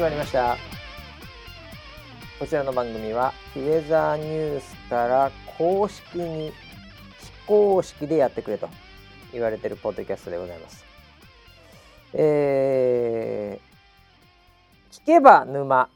[0.00, 0.56] 始まりました。
[2.38, 6.52] こちらの番組はウェザーニュースから公式に
[7.18, 8.70] 非公式でやってくれと
[9.30, 10.86] 言われてるポッドキャストでございます。
[12.14, 15.90] えー、聞けば沼。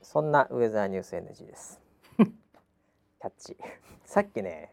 [0.00, 1.78] そんなウェザーニュース NG です。
[2.16, 3.58] キャッチ。
[4.06, 4.72] さっきね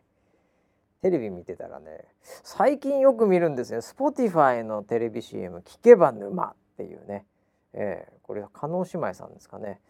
[1.02, 7.26] テレビ見てたらね最近よく見るんですよ Spotify のテレビ CM「聞けば沼」っていうね、
[7.74, 9.82] えー、これ加納姉妹さんですかね、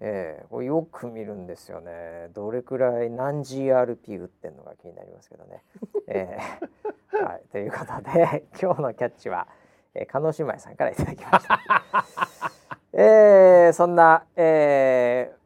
[0.00, 5.62] えー、これよく見るんですよねどれくらい何 GRP 打ってんのか気になりますけどね。
[6.06, 9.46] えー はい、ということで今日のキャッチは、
[9.92, 11.60] えー、加納姉妹さんからいただきました。
[12.94, 15.39] えー、そんな、えー、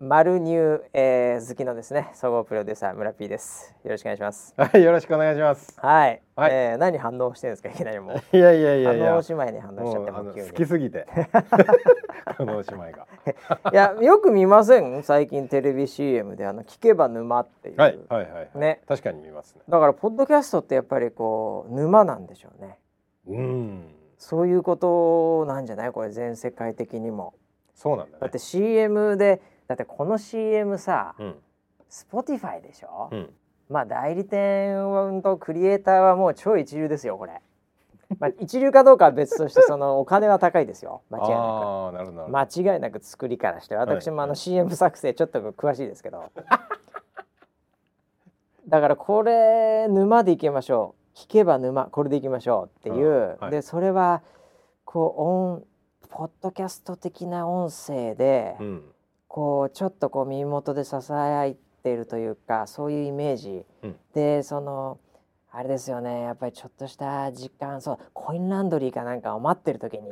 [0.00, 3.74] マルニュー、えー、好きのですね総合プロデューサー村 P です。
[3.84, 4.52] よろしくお願いします。
[4.56, 5.72] はいよろしくお願いします。
[5.80, 7.68] はい、はい、えー、何反応してるんですか？
[7.70, 8.36] いきなりもう。
[8.36, 9.20] いやいやいやいや。
[9.28, 11.06] 姉妹に反応しちゃっても好きすぎて。
[12.36, 13.06] この姉妹が。
[13.72, 15.02] いやよく見ません？
[15.04, 17.80] 最近テレビ CM であの聞けば沼っていう。
[17.80, 18.80] はいはいはい、ね。
[18.88, 19.62] 確かに見ますね。
[19.68, 22.78] だからポッドキャストってやっぱりこう沼なんでしょうね。
[23.28, 23.94] うん。
[24.18, 25.92] そういうことなんじゃない？
[25.92, 27.34] これ全世界的にも。
[27.76, 31.34] そうなんだ、ね、だって CM でだってこの CM さ、うん、
[31.90, 33.30] Spotify でしょ、うん、
[33.70, 37.40] まあ代理店とクリエイターはもう超一流ですよこれ。
[38.18, 42.62] まあ、 一流かどうかは別としてそのお金は高いですよ間違いなく。
[42.62, 43.76] 間違いなく作りからして。
[43.76, 46.24] 私もあの CM 作成ちょっと詳しいですけど。
[48.68, 51.18] だからこれ沼でいきましょう。
[51.18, 54.22] 聞けば沼これでいきましょうっていう、はい、でそれは
[54.84, 55.62] こう音
[56.08, 58.93] ポッドキャスト的な音声で、うん
[59.34, 65.00] こうちょっとこう耳元で支えているというかそういうイメージ、うん、でその
[65.50, 70.02] あれですよねやっぱりちょっとした時間そうコインランドリーかなんかを待ってる時に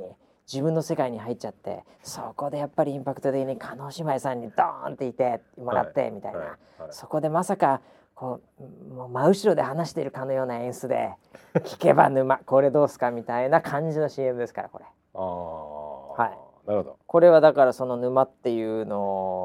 [0.53, 6.49] 自分の世界に入っちゃってそこでやっぱりインパクト的に叶姉妹さんにドーンっていてもらって、みたいな、はい。
[6.49, 6.83] はい。
[6.83, 7.81] はい、そこでまさか
[8.17, 11.13] こうもう真後ろで話しているかのような演出で
[11.55, 14.85] 聞けば沼これどうすかみたいな感じの CM ですからこれ。
[15.15, 15.82] あはい
[16.67, 16.99] なるほど。
[17.07, 19.01] これはだからその沼っていうの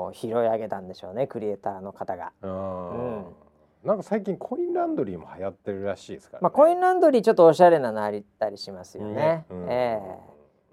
[0.06, 2.32] を拾い上げたんでしょうねクリエイターの方が。
[2.42, 3.26] うん、
[3.84, 9.14] なんか最近コインランドリーも流行ってるらしいですから、ね、まあ、コインランドリーちょっとおしゃれなのありたりしますよね。
[9.14, 9.46] ね。
[9.50, 10.00] うん、え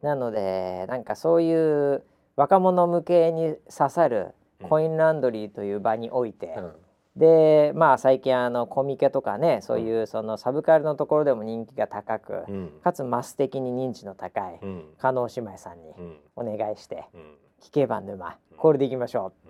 [0.02, 2.04] ー、なのでなんかそういう
[2.36, 4.34] 若者向けに刺さる
[4.68, 6.72] コインランドリーという場において、うん
[7.16, 14.60] でまあ最近あのコミケとかねそういうそのサブカルのところでも人気が高く、うん、かつマス的に認知の高い
[14.98, 15.92] 加納姉妹さんに
[16.34, 17.06] お願いして
[17.62, 18.36] 「聞けば沼。
[18.56, 19.48] これでいきましょう」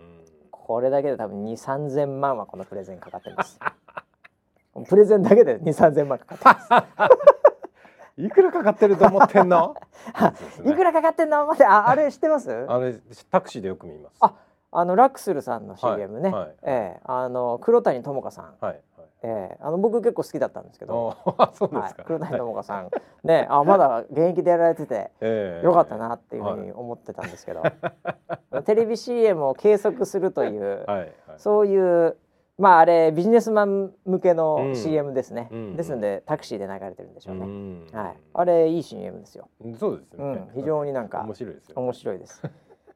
[0.50, 3.58] これだけで多分2 3 0 0 0万はこのプレゼンかかってます。
[4.88, 7.12] プレゼンだけで2 3 0 0 0万かかってます。
[8.16, 9.74] いくらかかってると思ってんの？
[10.64, 11.46] いくらかかってんの？
[11.46, 12.50] 待ってああれ知ってます？
[12.50, 12.94] あれ
[13.30, 14.18] タクシーでよく見ます。
[14.20, 14.34] あ
[14.74, 18.80] あのラクスルさんの CM ね、はいはい、えー、あの黒谷友香さん、はいはい、
[19.22, 21.16] えー、あの僕結構好きだったんですけど、
[21.54, 22.90] そうですか、はい、黒谷友香さん。
[23.22, 27.72] ね、あまだ現役でやられてて、 えー、よかったなっていうふうに思ってたんですけど、は
[28.60, 32.16] い、 テレビ CM を計測するという、はいはい、そういう
[32.58, 39.48] まああれビジネスマン向けの CM ですね、うん、ですのでタクシーで流れてるんでしょうね、うん、はい、あれいい CM ですよ。
[39.78, 42.42] そうですね、うん、非常になんか面白いですよ、面白いです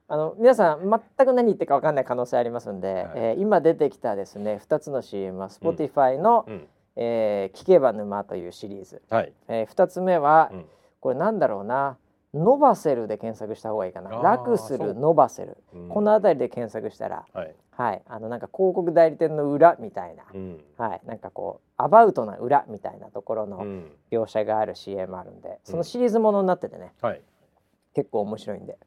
[0.09, 10.65] あの皆さん全く何言ってるか分かんない可能性ありますんで、はい、えー、今出てきたですね2つの CM は Spotify の、うん、えー、聞けば沼」というシリーズ、はい、えー、2つ目は、うん、
[11.01, 11.99] これなんだろうな
[12.35, 14.11] ノバセルで検索した方がいいかな。
[14.11, 23.65] ラクスルノバセル、うん、この辺りで検索したら、はい、はい、あのなんか広告代理店の裏みたいな、うん、はい、なんかこうアバウトな裏みたいなところの
[24.11, 27.23] 描写がある CM あるんで、そのシリーズものになっててね、はい、
[27.95, 28.79] 結構面白いんで、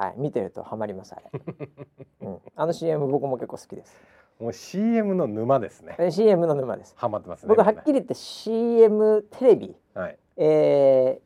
[0.00, 1.30] はい、見てるとハマりますあれ、
[2.26, 3.94] うん、あの CM 僕も結構好きです。
[4.38, 5.94] もう CM の沼ですね。
[6.10, 6.94] CM の沼です。
[6.96, 11.20] ハマってます、ね、僕はっきり言って CM テレビ、はい、え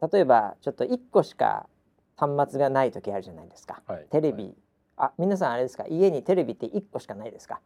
[0.00, 1.68] ー、例えばちょっと1個しか
[2.16, 4.54] 端末がない時あるじゃないですか、はい、テレビ、はい、
[4.96, 5.84] あ皆さんあれですか？
[5.86, 7.60] 家にテレビって1個しかないですか？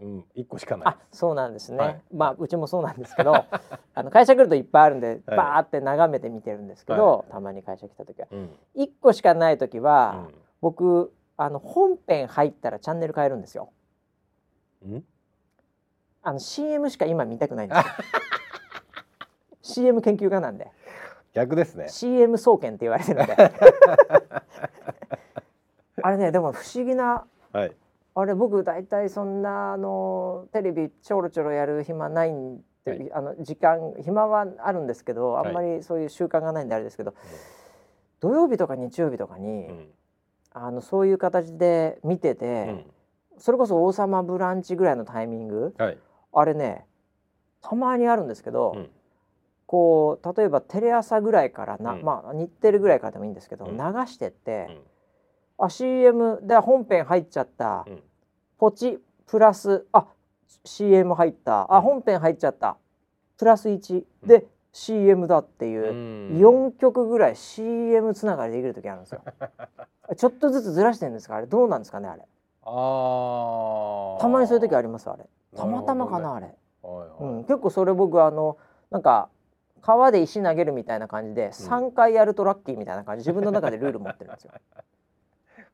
[0.00, 0.88] うん、一個しかない。
[0.88, 1.78] あ、そうなんですね。
[1.78, 3.34] はい、まあうちもそうなんですけど、
[3.94, 8.28] あの会社来るといっぱいあるんで、バーって眺めて見てるんですけど、はい、たまに会社来た時は、
[8.74, 13.70] 一、うん、個しかない時は、うん、僕あの本編入ったらチャンネル変えるんですよ。
[16.22, 17.84] あの CM しか今見たくないんですよ。
[19.62, 20.70] CM 研究家なんで。
[21.34, 21.88] 逆ですね。
[21.88, 23.34] CM 総研って言われてるんで。
[26.02, 27.26] あれねでも不思議な。
[27.52, 27.72] はい。
[28.20, 37.14] あれ僕大体そんなあのテレビちょろちょろやる暇ないんで、あの時間暇はあるんですけどあんまりそういう習慣がないんであれですけど、
[38.18, 39.88] 土曜日とか日曜日とかに、うん。
[40.52, 42.84] あのそういう形で見てて、うん。
[43.38, 45.98] それこそ「王様ブランチ」ぐらいのタイミングはい。
[46.32, 46.86] あれね
[47.62, 48.90] たまにあるんですけど、うん。
[49.66, 52.02] こう例えばテレ朝ぐらいからな、うん。
[52.02, 53.76] まあ日テレぐらいからでもいいんですけど、うん。
[53.76, 55.66] 流してって、うん。
[55.66, 58.02] あ CM で本編入っちゃった、うん
[58.58, 60.06] ポチプラスあ
[60.64, 61.72] CM 入った。
[61.72, 62.76] あ本編入っちゃった。
[63.38, 65.92] プラス1で、CM だっていうう、
[66.34, 66.38] ん。
[66.38, 69.22] 4曲ぐらい CM つながりできる時あるんですよ。
[70.16, 71.36] ちょっとずつずらしてるんですか？
[71.36, 72.22] あれどうなんですかねあれ？
[72.64, 75.26] ああたまにそういう時ありまますあれ。
[75.56, 76.46] たまたまかなあれ、
[76.82, 77.08] はいはい。
[77.20, 78.56] うん、結構それ僕あの
[78.90, 79.28] なんか
[79.80, 83.20] 川で石投げるみたいな感じで3回やるとラッキーみたいな感じ。
[83.20, 84.52] 自分の中でルール持ってるんですよ。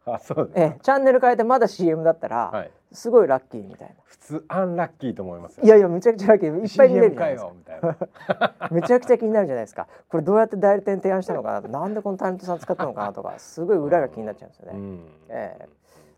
[0.07, 2.71] あそうですええチャンネル変えてまだ CM だったら、はい。
[2.93, 3.95] すごいラッキーみたいな。
[4.05, 5.65] 普通アンラッキーと思いますよ。
[5.65, 6.49] いやいやめちゃくちゃラッキー。
[6.49, 7.49] いっぱい見れるじゃないですか。
[7.49, 7.95] よみたいな。
[7.95, 8.69] か。
[8.71, 9.89] めちゃくちゃ気になるじゃないですか。
[10.09, 11.69] これどうやって代理店提案したのかな？
[11.69, 14.79] なんでこのタレントさん使ったのかなとかすごい裏が気になっちゃうんですよね。
[14.79, 15.09] うん。
[15.29, 15.69] ええ。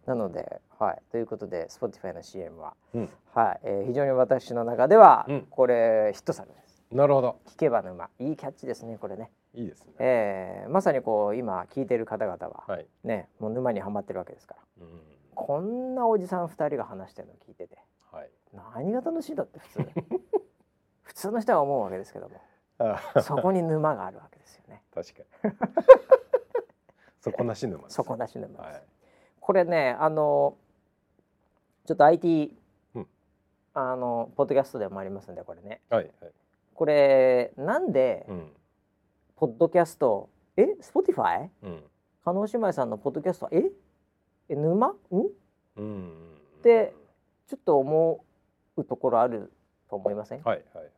[0.07, 3.11] なので、はい、ということで Spotify の CM は、うん。
[3.35, 3.61] はい。
[3.65, 5.47] えー非常に私の中では、うん。
[5.51, 6.85] これヒット作です。
[6.93, 7.37] なるほど。
[7.47, 8.09] 聞けば沼。
[8.21, 9.31] いいキャッチですねこれね。
[9.57, 9.93] いいですね。
[9.99, 12.87] えーまさにこう今聞いてる方々は、はい。
[13.05, 14.87] ねもう沼にはまってるわけですから。
[14.87, 15.01] うん。
[15.35, 17.79] こんなおじさん2人が話してるの聞いてて
[18.13, 18.31] はい。
[18.53, 19.81] 何が楽しいんだって普通。
[21.03, 22.41] 普通の人は思うわけですけども。
[22.79, 24.83] あそこに沼があるわけですよね。
[24.95, 25.55] 確かに。
[27.21, 27.95] 底なし沼です。
[27.95, 28.83] 底なし沼です、はい。
[29.41, 30.57] これねあの
[31.87, 32.55] ちょっと IT、
[32.95, 33.09] うん。
[33.73, 35.81] あのポッドキャストでもありますんでこれね。
[35.89, 36.33] はいはい。
[36.75, 38.53] これなんで、うん
[39.37, 40.31] ポッドキャスト。
[40.57, 41.51] え？Spotify?
[41.63, 41.83] うん。
[42.25, 43.65] 加納姉妹さんのポッドキャストえ？
[44.49, 44.87] え沼？
[44.89, 44.95] ん？
[45.77, 46.95] うんで
[47.47, 48.25] ちょっと思
[48.79, 49.53] うところある
[49.91, 50.91] と思いません、はいはいはい。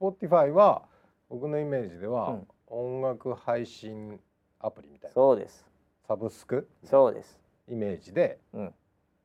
[0.00, 0.82] Spotify は
[1.30, 2.48] 僕のイメージでは、うん。
[2.66, 4.18] 音楽配信
[4.58, 5.14] アプリみたいな。
[5.14, 5.64] そうです。
[6.08, 6.68] サブスク？
[6.82, 7.38] そうです。
[7.68, 8.74] イメージで、うん。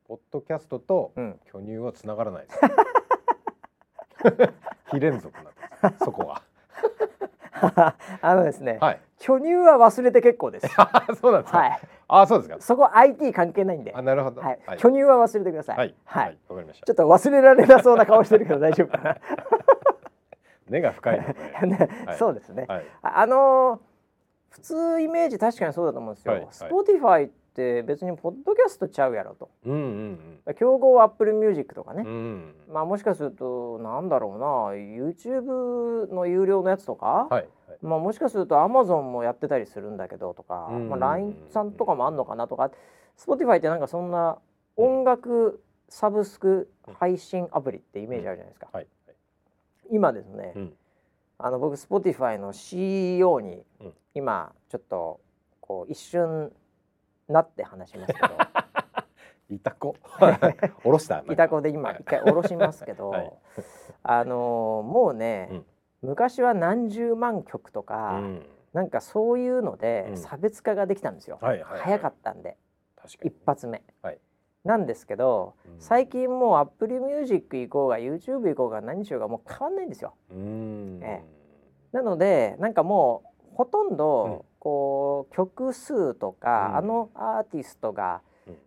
[0.07, 1.39] ポッドキャストとうん。
[1.51, 2.59] 巨乳はつながらないです。
[4.91, 5.45] 非連続なん
[5.91, 6.05] です。
[6.05, 6.43] そこは。
[8.21, 8.99] あのですね、はい。
[9.19, 10.67] 巨乳は忘れて結構です
[11.19, 11.59] そうなんですか。
[11.59, 12.57] はいあ、そうですか。
[12.59, 14.41] そこ IT 関係ないんであ、なるほど。
[14.41, 14.77] はい、はい。
[14.77, 15.95] 巨乳は忘れてくださいはい。
[16.05, 16.93] はい、わかりましたちょ。
[16.93, 19.17] っと忘れられなそうな顔してるけど大丈夫かな
[20.69, 21.19] 根が深い。
[21.19, 22.85] ね、はいそうですね、はい。
[23.01, 23.79] ああのー
[24.53, 29.73] 普通イメージ確かにそうだと思うんですよ、はいはい Spotify って別にポッドキャストちゃうやろとうん
[30.47, 32.55] うん競合 Apple Music とかねうん。
[32.67, 32.73] う、ん。
[32.73, 37.33] まあもしかするとなんだろうな YouTube の有料のやつとか、はい。
[37.33, 37.47] はい。
[37.83, 42.71] まあもしかすると Amazon もやってたりするんだけどとか、うんまあ、LINE さんとかもあんのかなとか
[43.17, 44.39] Spotify ってなんかそんな
[44.75, 48.87] 音楽サブスク配信アプリってイメージあるじゃないですか、はい。
[49.91, 50.73] 今ですね、うん。
[51.37, 55.19] あの僕 Spotify の CEO にうん今ちょっと
[55.59, 56.51] こう一瞬
[57.27, 58.27] なって話しますけど。
[59.49, 59.95] いたこ。
[60.19, 61.23] 下ろした。
[61.29, 61.97] いた子で今はい。
[62.01, 63.33] 一回下ろしますけど、はい。
[64.03, 65.65] あのーもうね、うん。
[66.01, 68.45] 昔は何十万曲とか、うん。
[68.73, 70.17] なんかそういうのでうん。
[70.17, 71.81] 差別化ができたんですよ、はいはいはい。
[71.81, 72.57] 早かったんで。
[73.21, 74.19] 一発目、はい。
[74.63, 75.79] なんですけど、うん。
[75.79, 80.13] 最近もう Apple Music 行こうが YouTube 行こうが何しようがもう変わんないんですよ。
[80.31, 80.99] うん。
[81.03, 81.23] え。
[81.91, 86.75] なのでなんかもうほとんど、うんこう曲数とか、うん。
[86.77, 88.57] あのアーティストがうん。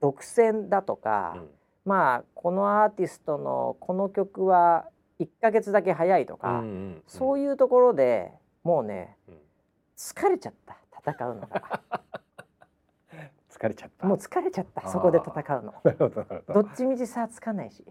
[0.00, 1.50] 独占だとか、うん。
[1.84, 4.86] まあこのアーティストのこの曲は
[5.20, 7.02] 1ヶ月だけ早いとか、うんうん。
[7.06, 8.32] そういうところで
[8.62, 9.34] もうねうん。
[9.98, 10.78] 疲れちゃった。
[11.06, 11.82] 戦うのが
[13.64, 14.06] 疲れちゃった。
[14.06, 15.74] もう疲れちゃったそこで戦うの
[16.52, 17.84] どっちみち差つかないし。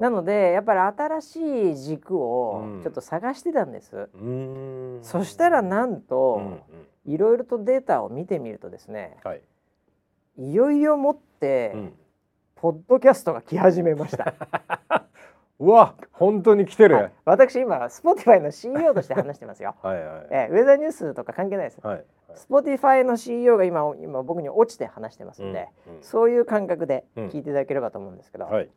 [0.00, 5.04] なのでやっぱり新しい軸をうんちょっと探してたんです、うーん。
[5.04, 6.42] そしたらなんうんと
[7.06, 9.42] うん、いろいろとデータを見てみるとですねはい。
[10.36, 11.98] いよいよもって、うん。
[12.54, 14.34] ポッドキャストが来始めました。
[15.60, 16.94] うわ、本当に来てる。
[16.94, 19.74] ははいい私今 Spotify の CEO として話してますよ。
[19.82, 19.98] はい。
[20.30, 21.80] えーウェザーニュースとか関係ないです。
[21.82, 21.96] はい。
[21.96, 28.70] はい Spotify の CEO が今今僕に落ちて話してますんで、うんうんそういう感覚でうん聞いていただければと思うんですけど、はい。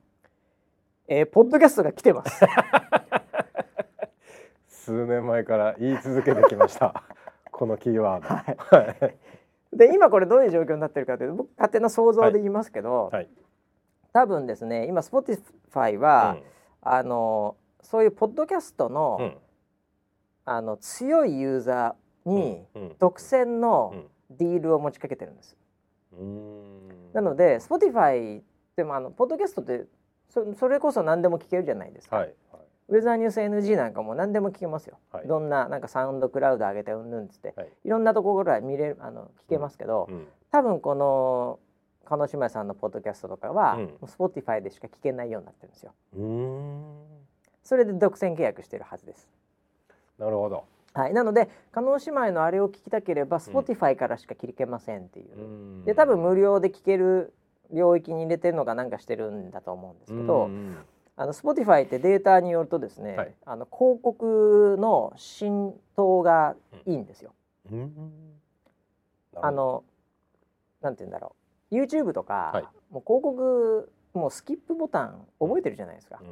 [1.08, 2.44] えーポッドキャストが来てます。
[4.68, 7.04] 数年前から言い続けてきました。
[7.52, 8.28] このキーワード。
[8.28, 9.16] はいはい。
[9.74, 13.30] で今これどういう状況になってるかというと僕勝手な想像で言いますけど、はい。
[14.14, 16.38] 多分ですね今 Spotify は、
[16.82, 19.38] あのそういうポッドキャストの,、うん。
[20.46, 22.96] あの強いユーザーにうん。
[23.00, 24.08] 独占のうん。
[24.38, 25.58] ディールを持ちかけてるんです。
[27.14, 28.42] なので Spotify
[28.76, 29.86] でもあのポッドキャストって
[30.30, 32.18] そそれこそ何でも聞けるじゃないですか。
[32.18, 32.34] はい。
[32.52, 32.62] はい。
[32.90, 35.28] ウェザーニュース NG なんかも何でも聞けますよ、はい。
[35.28, 37.70] どんななんかサウンドクラウド上げてうんぬんっつって、はい。
[37.84, 40.28] い、ろんなところから見れるあの聞けますけど、うん。
[40.52, 41.60] 多分この
[42.12, 43.88] 加納姉妹さんのポッドキャストとかは、うん。
[44.02, 45.94] Spotify でしか聞けないようになってるんですよ。
[47.64, 49.30] それで独占契約してるはずです。
[50.20, 50.66] なるほど。
[50.94, 51.14] はい。
[51.14, 55.42] なので加納姉妹のあれを聞きたければ Spotify からしか聞けませんっていう、う
[55.84, 55.86] ん。
[55.86, 57.34] で多分無料で聞ける
[57.72, 60.76] 領域に入れてるのかなんかしてるんだと思うんですけど、うん
[61.16, 63.34] あの Spotify ってデータによるとですね、はい。
[63.46, 67.32] あの広告の浸透がいいんですよ。
[67.72, 67.92] うん。
[69.36, 69.86] あの
[70.82, 71.41] なんて言うんだろう
[71.72, 72.64] YouTube とか、はい。
[72.92, 76.20] もう広告もうスキップボタン覚えてるじゃないですか。
[76.22, 76.28] うん。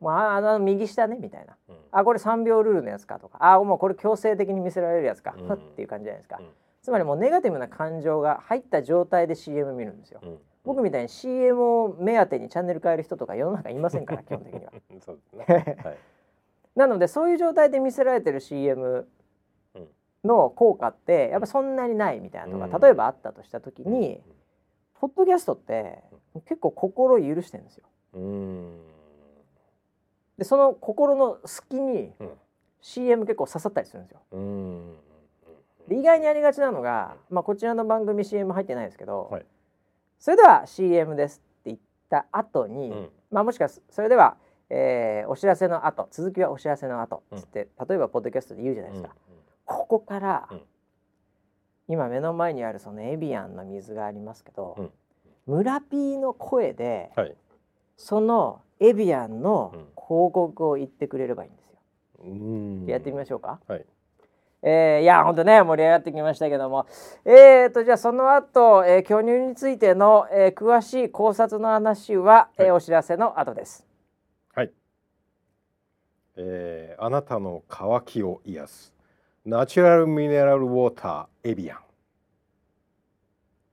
[0.00, 1.56] もうああの右下ねみたいな。
[1.68, 1.76] うん。
[1.92, 3.38] あこれ3秒ルールのやつかとか。
[3.40, 5.46] あもうこれ強制的に見せられるやつか、うん。
[5.46, 6.46] ふっていう感じじゃないですか、うん。
[6.82, 10.38] つまりもうネガティブな感情が入った状態で CM 見るんですよ、うん。
[10.64, 14.72] 僕みたいに CM を目当てにチャンネル変える人とか世の中いませんから基本的には
[15.04, 15.76] そうですね。
[15.84, 15.96] はい。
[16.74, 19.06] なのでそういう状態で見せられてる CM
[19.74, 19.88] うん。
[20.24, 22.80] の効果ってやっぱそんなにないみたいなのがうん。
[22.80, 24.20] 例えばあったとした時に、
[25.02, 25.98] ポッドキャストって
[26.46, 27.84] 結構心を許してるんですよ。
[28.14, 28.80] うん。
[30.38, 32.30] でその心の隙にうん。
[32.80, 34.20] CM 結構刺さったりするんですよ。
[34.32, 34.94] うん。
[35.88, 39.46] で意外にありがちなのが、まあ、こちらの番組 CM 入ってないですけど、はい。
[40.20, 41.78] それでは CM ですって言っ
[42.08, 43.08] た後に、うん。
[43.32, 44.36] まあ、もしくはそれでは、
[44.70, 49.14] えーお知らせの後続きはお知らせの後つって、例えばポッドキャストで言うじゃないですか、
[49.64, 50.60] ここから、うん
[51.88, 54.90] 今目の前にあるそのエビアンの水がありますけど、
[55.46, 57.34] 村 P の声ではい。
[57.96, 59.80] そのエビアンのうん。
[60.12, 61.78] 広告を言ってくれればいいんですよ。
[62.24, 62.86] うん。
[62.86, 63.60] やってみましょうか。
[63.66, 63.86] はい。
[64.64, 66.86] えーいや本当ね盛り上がってきましたけども。
[67.24, 73.86] えー、とじゃあその後、えー巨乳についての、えー詳しい考察の話は、えーはいお知らせの後です。
[74.54, 74.72] はい、
[76.36, 78.91] えーあなたの渇きを癒す
[79.44, 81.78] ナチュラルミネラルウォーターエビアン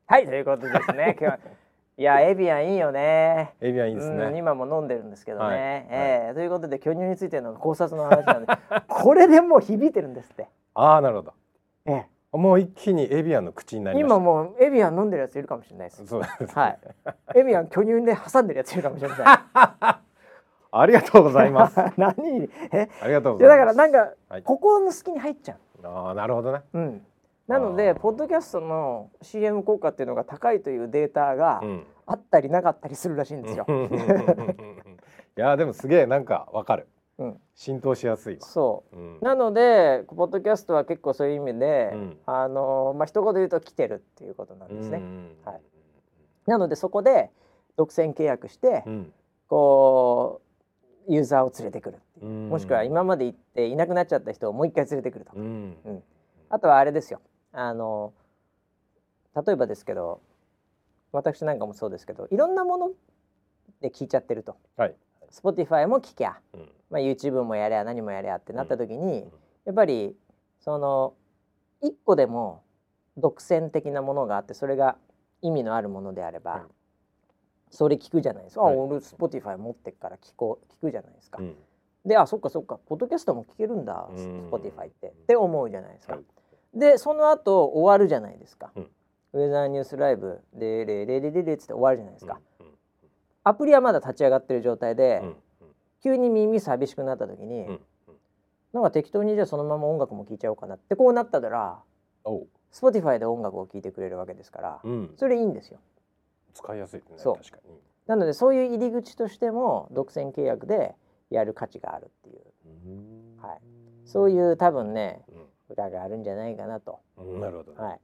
[0.07, 1.39] はいということですね 今日は
[1.97, 3.53] いやエビアンいいよね。
[3.59, 5.45] エビアンいいですね、うん今も飲んでるんですけどね。
[5.45, 5.57] はい
[5.89, 8.53] えーということで巨乳についての考察の話なんで
[8.87, 10.47] これでもう響いてるんですって。
[10.75, 11.33] ああなるほど
[11.85, 16.07] えもう一気にエビアンの口になーり今もうエビアン飲んでるやついるかもしれないです。
[16.07, 16.79] そうですねはい。
[17.35, 19.95] エビアン巨乳で挟んでるやついるかもしれません。
[20.71, 21.77] ありがとうございます。
[21.97, 22.49] 何？
[22.71, 22.89] え？
[23.01, 23.57] ありがとうございます。
[23.57, 24.43] だからなんか、はい。
[24.43, 25.87] 心の隙に入っちゃう。
[25.87, 26.61] ああなるほどね。
[26.73, 27.05] うん。
[27.47, 31.83] なのでポッドキャストの CM 効果っていうのが高いというデータがうん。
[32.11, 33.67] あったりなかったりするらしいんですよ。
[35.37, 36.87] いやでもすげえなんかわかる、
[37.19, 37.39] うん。
[37.53, 38.95] 浸透しやすいわ、そう。
[38.95, 39.19] うん。
[39.21, 42.17] なのでポッドキャストは結構そういう意味で、うん。
[42.25, 44.97] あのまあ一言で言うと来てるっていうことなんですね。
[44.97, 45.37] うん。
[45.45, 45.61] はい。
[46.47, 47.29] なのでそこで
[47.77, 49.13] 独占契約して、うん。
[49.47, 50.48] こう
[51.09, 52.25] ユーザーを連れてくるっていう。
[52.27, 52.49] うん。
[52.49, 55.77] もしくは今まで行っていなくなっちゃった人をもう一回連れてくるとか、うん。
[55.83, 56.03] うん。
[56.49, 57.19] あとはあれですよ。
[57.51, 58.13] あの
[59.35, 60.21] 例えばですけど
[61.11, 62.91] 私なんかもそうですけどいろんなもの
[63.81, 64.55] で聞いちゃってると。
[64.77, 64.95] はい。
[65.31, 66.69] Spotify も聞きゃ、うん。
[66.89, 69.27] まあ、YouTube もやれゃ何もやれゃってなった時に、
[69.65, 70.15] やっぱり
[70.59, 71.13] その
[71.81, 72.63] 一個でも
[73.17, 74.97] 独占的なものがあってそれが
[75.41, 76.61] 意味のあるものであれば、はい
[77.69, 78.75] それ聞くじゃないですか、はい。
[78.75, 81.55] あ俺 Spotify 持ってっから聞こう聞くじゃないですか、うん。
[82.05, 82.79] であそっかそっか。
[82.85, 84.49] ポッドキャストも聞けるんだ、うん。
[84.49, 85.07] Spotify って。
[85.07, 86.79] って思うじゃないですか、はい。
[86.79, 88.89] でその後終わるじゃないですか、うん。
[89.33, 92.65] ウェザーニュースライブでレレレレレっつって終わるじゃないですか、うん
[93.45, 95.35] アプリはまだ立ち上がってる状態で、うん
[96.01, 97.79] 急に耳寂しくなった時に、うん
[98.71, 101.79] なんか適当にじゃあそのまま音楽も聴いちゃおうかなってこうなったら
[102.23, 105.79] おう Spotify で音楽を聴いてくれるわけですから、うんそれいいんですよ
[106.53, 107.35] 使いやすいねそう。
[107.37, 107.79] 確かに。
[108.07, 110.95] なのでそういう入り口としても独占契約で
[111.29, 112.41] やる価値があるっていう。
[112.87, 113.41] うん。
[113.41, 113.61] はい。
[114.05, 115.21] そういう多分ね
[115.69, 116.99] う裏があるんじゃないかなと。
[117.21, 117.39] ん。
[117.39, 117.73] なるほど。
[117.73, 117.99] ねはい。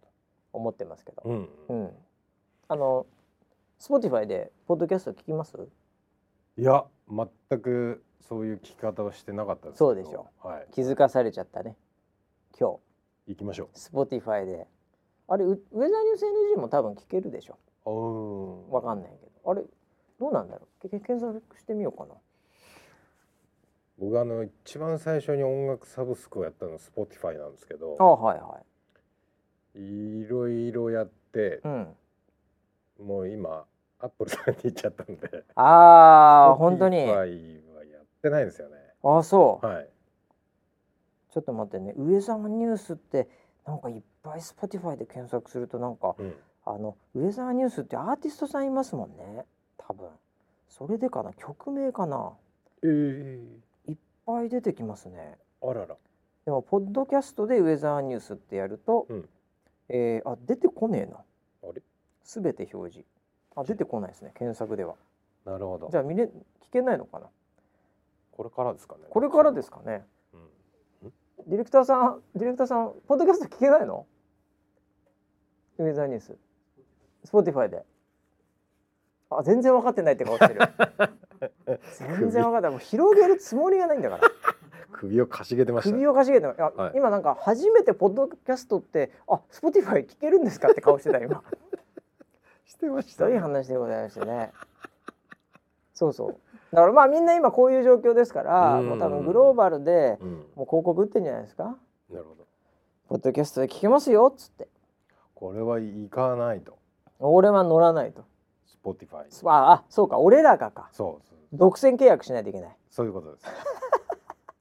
[0.54, 1.50] 思ってますけど、うん。
[1.70, 1.92] うん、
[2.70, 3.06] あの
[3.80, 5.58] Spotify でポッドキャスト聞きます？
[6.58, 10.68] いや全くそういう聞き方をしてなかったですそうでしょはい。
[10.72, 11.76] 気づかされちゃったね。
[12.58, 12.78] 今
[13.28, 14.68] 行きましょ日 Spotify で。
[15.28, 16.26] あれウウェザーニュース
[16.56, 18.72] NG も多分聞けるでしょううん。
[18.72, 19.52] わかんないけど。
[19.52, 19.62] あれ
[20.20, 20.90] どうなんだろう？
[20.90, 22.16] け検索してみようかな。
[23.98, 27.96] 僕あの一番最初に音楽サブスクをやったのは Spotify なんですけど。
[28.00, 28.60] あはいは
[29.76, 29.80] い。
[29.80, 31.96] いろいろやってうん。
[33.06, 33.66] もう今
[34.00, 35.44] アップルさんに行っちゃったんで。
[35.56, 37.26] ああ本当に？Spotify は
[37.86, 38.76] やってないんですよね。
[39.04, 39.90] あそう、はい。
[41.32, 41.94] ちょっと待ってね。
[41.98, 43.28] ウェザーニュースって
[43.68, 46.34] なんかいっぱい Spotify で検索するとなんかうん
[46.66, 49.46] あのウェザーニュースってアーティストさんいますもんね。
[49.78, 50.08] 多分。
[50.68, 51.32] それでかな？
[51.34, 52.34] 曲名かな？
[52.84, 52.88] え
[53.88, 55.38] えいっぱい出てきますね。
[55.62, 55.96] あらら。
[56.44, 59.30] でもポッドキャストでウェザーニュースってやると、うん。
[59.90, 61.18] えーあ出てこねえな。
[61.18, 61.82] あれ？
[62.24, 63.08] すべて表示。
[63.56, 64.32] あ出てこないですね。
[64.36, 64.96] 検索では。
[65.46, 65.90] なるほど。
[65.92, 66.30] じゃあ見れ聞
[66.72, 67.28] けないのかな？
[68.32, 69.02] これからですかね。
[69.10, 70.04] これからですかね。
[70.34, 70.38] う
[71.08, 71.12] ん？
[71.48, 74.08] ディレクターさんディレクターさんポッドキャスト聞けないの？
[75.78, 76.36] ウェザーニュース
[77.26, 77.84] Spotify で。
[79.30, 80.60] あ全然分かってないって顔してる。
[81.98, 82.72] 全然分かってない。
[82.72, 84.24] もう広げるつもりがないんだから。
[84.94, 85.90] 首をかしげてました。
[85.90, 86.98] ね首をかしげてはい。
[86.98, 91.44] 今なんか初めてポッドキャストってあ Spotify 聞けるんですかって顔してた今。
[92.66, 94.52] してましひどいたね話でございましてね。
[95.94, 96.38] そうそう。
[96.72, 98.90] だからまあみんな今こういう状況ですからうん。
[98.90, 100.32] もう多分グローバルでうん。
[100.56, 101.78] もう広告打ってんじゃないですか。
[102.10, 102.46] なるほど。
[103.10, 104.68] ポッドキャストで聞けますよっつって。
[105.34, 106.78] これは行かないと
[107.20, 108.24] 俺は乗らないと。
[108.84, 110.20] Spotify ああそうか。
[110.20, 110.90] 俺らがか。
[110.92, 112.78] そう独占契約しないといけない。
[112.90, 113.46] そういうことです。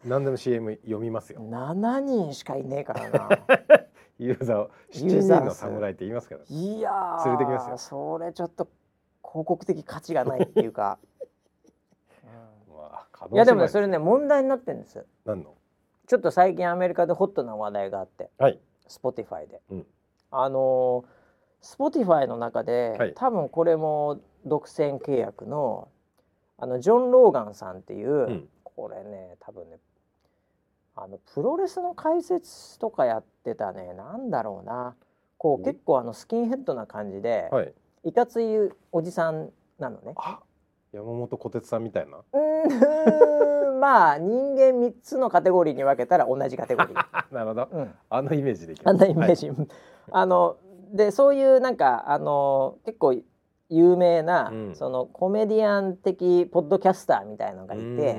[0.05, 1.41] 何でも CM 読みますよ。
[1.41, 3.29] 7人しかいねえからな。
[4.19, 6.41] ユーザーを7ユーザー数人の侍って言いますから。
[6.43, 7.25] ねいやー。
[7.25, 8.69] 連れてきますよそれちょっと
[9.23, 10.99] 広告的価値がないっていうか、
[12.23, 12.77] うん。
[12.77, 15.05] まいやでもねしそれね問題になってるんです。
[15.25, 15.55] 何の？
[16.07, 18.31] ちょっと最近アメリカでホットな話題があって。
[18.39, 18.61] はい。
[18.89, 19.87] Spotify で、うん。
[20.31, 21.05] あのー、
[21.65, 23.15] Spotify の中で、はい。
[23.15, 25.89] 多分これも独占契約の
[26.59, 28.49] あのジョン・ローガンさんっていう、ん。
[28.63, 29.79] これね多分ね
[30.97, 34.95] あのプロレスの解説とかやってたねなんだろうな。
[35.39, 37.73] こうお結構あのスキンヘッドな感じで、はい。
[38.05, 38.47] い、かつい
[38.93, 40.13] おじさんなのね。
[40.17, 40.41] あ
[40.93, 42.19] 山本小鉄さんみたいな。
[42.19, 47.07] うーん まあ人間3つのカテゴリーに分けたら同じカテゴリー。
[47.13, 47.69] あ なるほど。
[47.73, 47.95] うん。
[48.09, 49.37] あのイメージでいきあんなイメーはい。
[49.37, 49.51] ジ、
[50.11, 50.57] あの
[50.95, 53.15] でそういうなんかあの結構
[53.69, 54.77] 有名な、うん。
[54.77, 58.17] そのコメディアン的ポッドキャスターみたいのがいて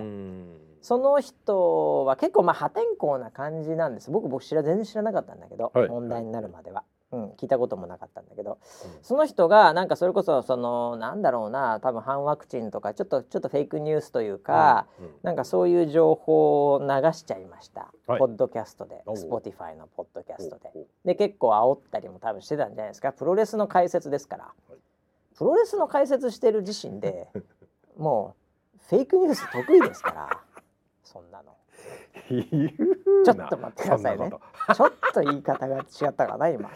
[0.81, 4.11] その人は結構まあ破天荒な感じなんです。
[4.11, 5.89] 僕僕知ら全然知らなかったんだけど、はい。
[5.89, 6.83] 問題になるまでは、
[7.15, 8.57] うん、聞いたこともなかったんだけど
[9.01, 15.11] その人がなんかそれこそそのなんだろうな多分反ワクチンとかちょっとちょっとフェイクニュースというか、うんうん。
[15.23, 18.19] なんかそういう情報を流しちゃいました、はい。
[18.19, 20.71] ポッドキャストで Spotify のポッドキャストで。
[21.05, 23.13] で結構煽ったりも多分してたんじゃないですか。
[23.13, 24.79] プロレスの解説ですから、はい
[25.37, 27.27] プロレスの解説してる自身で
[27.97, 28.35] も
[28.75, 30.41] うフェイクニュース得意ですから。
[31.03, 31.55] そんなの。
[33.25, 34.29] ちょなっと待ってくださいね。
[34.29, 36.69] ちょっと言い方が違ったかな今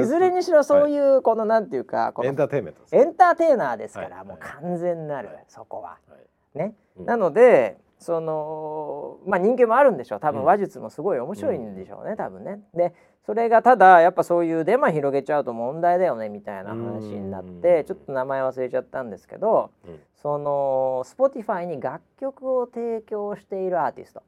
[0.00, 4.26] いずれにしろそういうこのなんていうかこのエンターテインメントエンターテイナーですから、はい。
[4.26, 5.44] もう完全なる、はい。
[5.48, 5.98] そこは。
[6.08, 6.16] は
[6.54, 6.58] い。
[6.58, 7.06] ね、うん。
[7.06, 10.20] なのでそのまあ人気もあるんでしょう。
[10.20, 10.46] 多分うん。
[10.46, 12.60] 話術もすごい面白いんでしょうね、多分ね。
[12.74, 17.84] でそれがただやっぱそういうデマ広げちゃうと問題だよねみたいな話になってうん。
[17.84, 20.00] ちょっと名前忘れちゃったんですけどうん。
[20.14, 24.22] その Spotify に楽曲を提供しているアーティスト。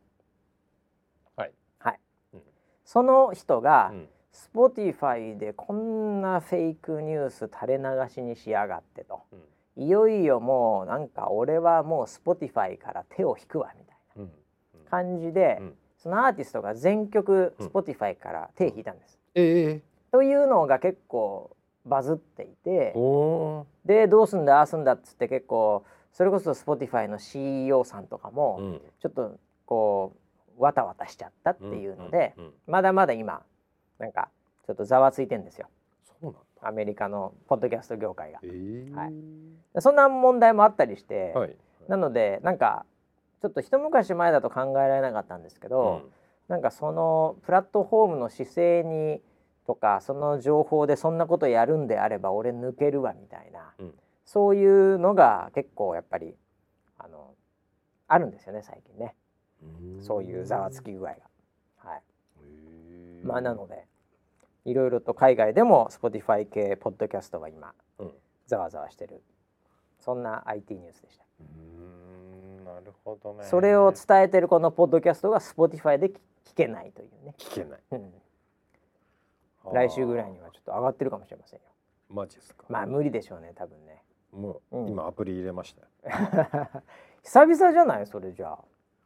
[1.37, 1.53] はい。
[1.79, 2.01] はい、
[2.35, 2.41] うん。
[2.85, 4.09] その人が、うん
[4.55, 9.23] Spotify でこんなフェイクニュース垂れ流しにしやがってと。
[9.33, 9.37] う
[9.81, 9.83] ん。
[9.85, 14.25] いよいよもうなんか俺はもう Spotify から手を引くわみたいうん。
[14.85, 15.75] な感じで、うん。
[15.99, 17.67] そのアーティストが全曲うん。
[17.67, 19.19] Spotify から手引いたんです。
[19.35, 21.51] ええというのが結構
[21.85, 22.95] バズっていて
[23.85, 28.81] でどうすんだああすんだっつって結構それこそ Spotify の CEO さんとかもうん。
[29.01, 30.13] ちょっとこ
[30.59, 32.53] うわたわたしちゃったっていうので、うんうん。
[32.67, 33.43] まだまだ今
[33.99, 34.29] なんか
[34.67, 35.69] ちょっとざわついてんですよ。
[36.05, 36.69] そうなんだ。
[36.69, 38.41] アメリカのポッドキャスト業界が。
[38.43, 39.13] ええはい。
[39.81, 41.57] そんな問題もあったりして、はい。
[41.89, 42.85] なのでなんか
[43.41, 46.11] ちょっと一昔前だと考えられなかったんですけど、
[46.49, 49.21] なんかそのプラットフォームの姿勢に
[49.67, 53.95] とかその情報でそんなことやるんであれば俺抜けるわみたいな、うん。
[54.25, 56.35] そういうのが結構やっぱり
[56.99, 57.35] あの
[58.09, 59.15] あるんですよね最近ね。
[59.63, 60.03] うん。
[60.03, 61.28] そういうざわつき具合が。
[63.29, 63.87] まあなので
[64.65, 68.13] いろいろと海外でも Spotify 系ポッドキャストは今うん。
[68.47, 69.23] ざわざわしてる。
[69.99, 71.25] そんな IT ニュースでした。
[72.65, 73.45] なるほどね。
[73.45, 76.13] それを伝えてるこのポッドキャストが Spotify で聞
[76.47, 77.81] 聞けないというね、聞けない。
[77.93, 78.13] うん。
[79.75, 81.67] 来週ぐらいにはちょっと上がってるかもしれませんよ。
[82.09, 82.65] マジですか。
[82.71, 84.03] まあ無理でしょうね多分ね。
[84.33, 84.87] もうん。
[84.87, 86.69] う今アプリ入れましたよ。
[87.23, 88.07] 久々じゃない？
[88.07, 88.59] それじゃ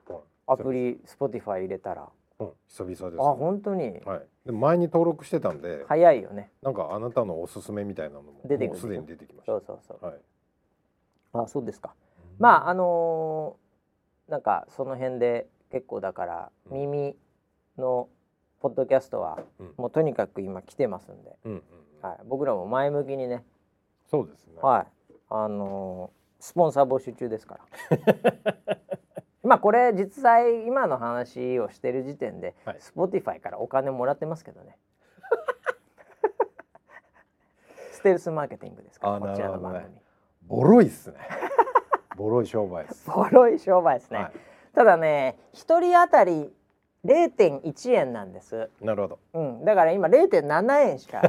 [0.09, 2.09] うんあアプリ Spotify 入れたら
[2.43, 2.53] うん。
[2.69, 4.01] 久々ですあ本当に。
[4.05, 4.27] はい。
[4.47, 6.51] でも前に登録してたんで早いよね。
[6.63, 9.53] なんかあなたのおすすめみたいなのも出てもうすでに出てきました。
[9.53, 10.05] そうそうそう。
[10.07, 10.21] はい。
[11.35, 11.95] あそうですか。
[12.39, 16.79] まああのーなんかその辺で結構だからうん。
[16.79, 17.17] 耳
[17.79, 18.09] の
[18.61, 19.75] ポッドキャストはうん。
[19.77, 21.63] もうとにかく今来てますんで、うんうん。
[22.09, 23.45] はい、僕らも前向きにね。
[24.11, 24.55] そうですね。
[24.61, 25.13] はい。
[25.31, 27.61] あのースポンサー募集中ですか
[27.95, 28.77] ら
[29.43, 32.79] まあこれ実際今の話をしてる時点で、はい。
[32.79, 34.79] Spotify からお金もらってますけどね。
[37.93, 39.97] ステルスマーケティングですからこちらの番組、
[40.47, 41.19] ボロいっすね。
[42.17, 44.33] ボロい商売です、ボロい商売ですね、は
[44.75, 46.55] ただね一人当たり
[47.05, 49.19] 0.1円なんです、い、なるほど。
[49.33, 51.23] うん、だから今0.7円しか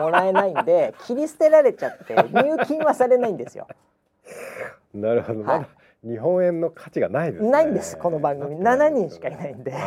[0.00, 3.68] もらえないんで切り捨てられちゃって入金はされないんですよ。
[4.92, 7.50] なるほど、はい日本円の価値がないですね。
[7.50, 8.56] ないんですこの番組。
[8.56, 9.72] 7人しかいないんで。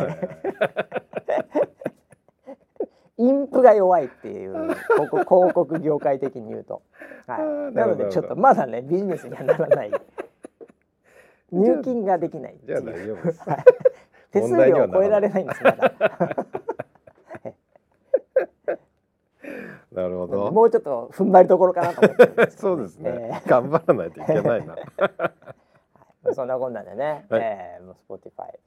[3.19, 4.75] インプが弱いっていう
[5.09, 6.83] ここ広告業界的に言うと、
[7.25, 7.37] は
[7.71, 9.91] い、なのでちょっとまだねビジネスにはならない。
[11.51, 13.49] 入金ができないじゃあ大丈夫です。
[13.49, 13.63] はい。
[14.31, 15.93] 手数料を超えられないんですまだ。
[19.91, 20.51] なるほど。
[20.51, 24.75] もうちょっと踏ん張りどころかなと思ってるんですけどそうですね、え頑張らないといけないな。
[24.75, 25.56] ー
[26.33, 27.41] そんなこんなでね、はい。
[27.43, 28.57] えーもう Spotify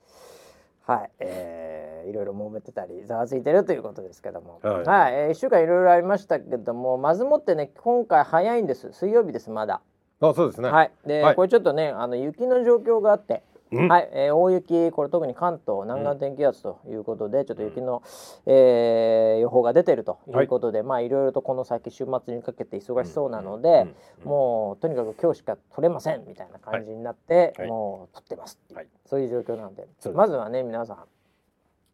[0.87, 4.85] はい、えーいろいろ揉めてたりざわついてるということですけども、はい。
[4.85, 8.93] はい、えー、1週間いろいろありましたけどもまずもってね今回早いんです。
[8.93, 9.83] 水曜日ですまだ、
[10.21, 10.71] あそうですね。
[10.71, 10.91] はい。
[11.07, 11.37] で、はい。
[11.37, 13.43] これちょっとねあの雪の状況があって、
[13.73, 13.89] うん。
[13.89, 18.03] はい、えー大雪これ特に関東南岸低気圧ということで、ちょっと雪の、
[18.47, 23.79] えー予報が出てるということで、まあいろいろとこの先週末にかけて忙しそうなので、うん。
[23.79, 24.29] うん。
[24.29, 27.69] もうとにかく今日しか取れませんみたいな感じになって、はい。
[27.69, 28.89] もう取ってます、はい。
[29.07, 29.89] そういう状況なんで。
[30.15, 30.97] まずはね皆さん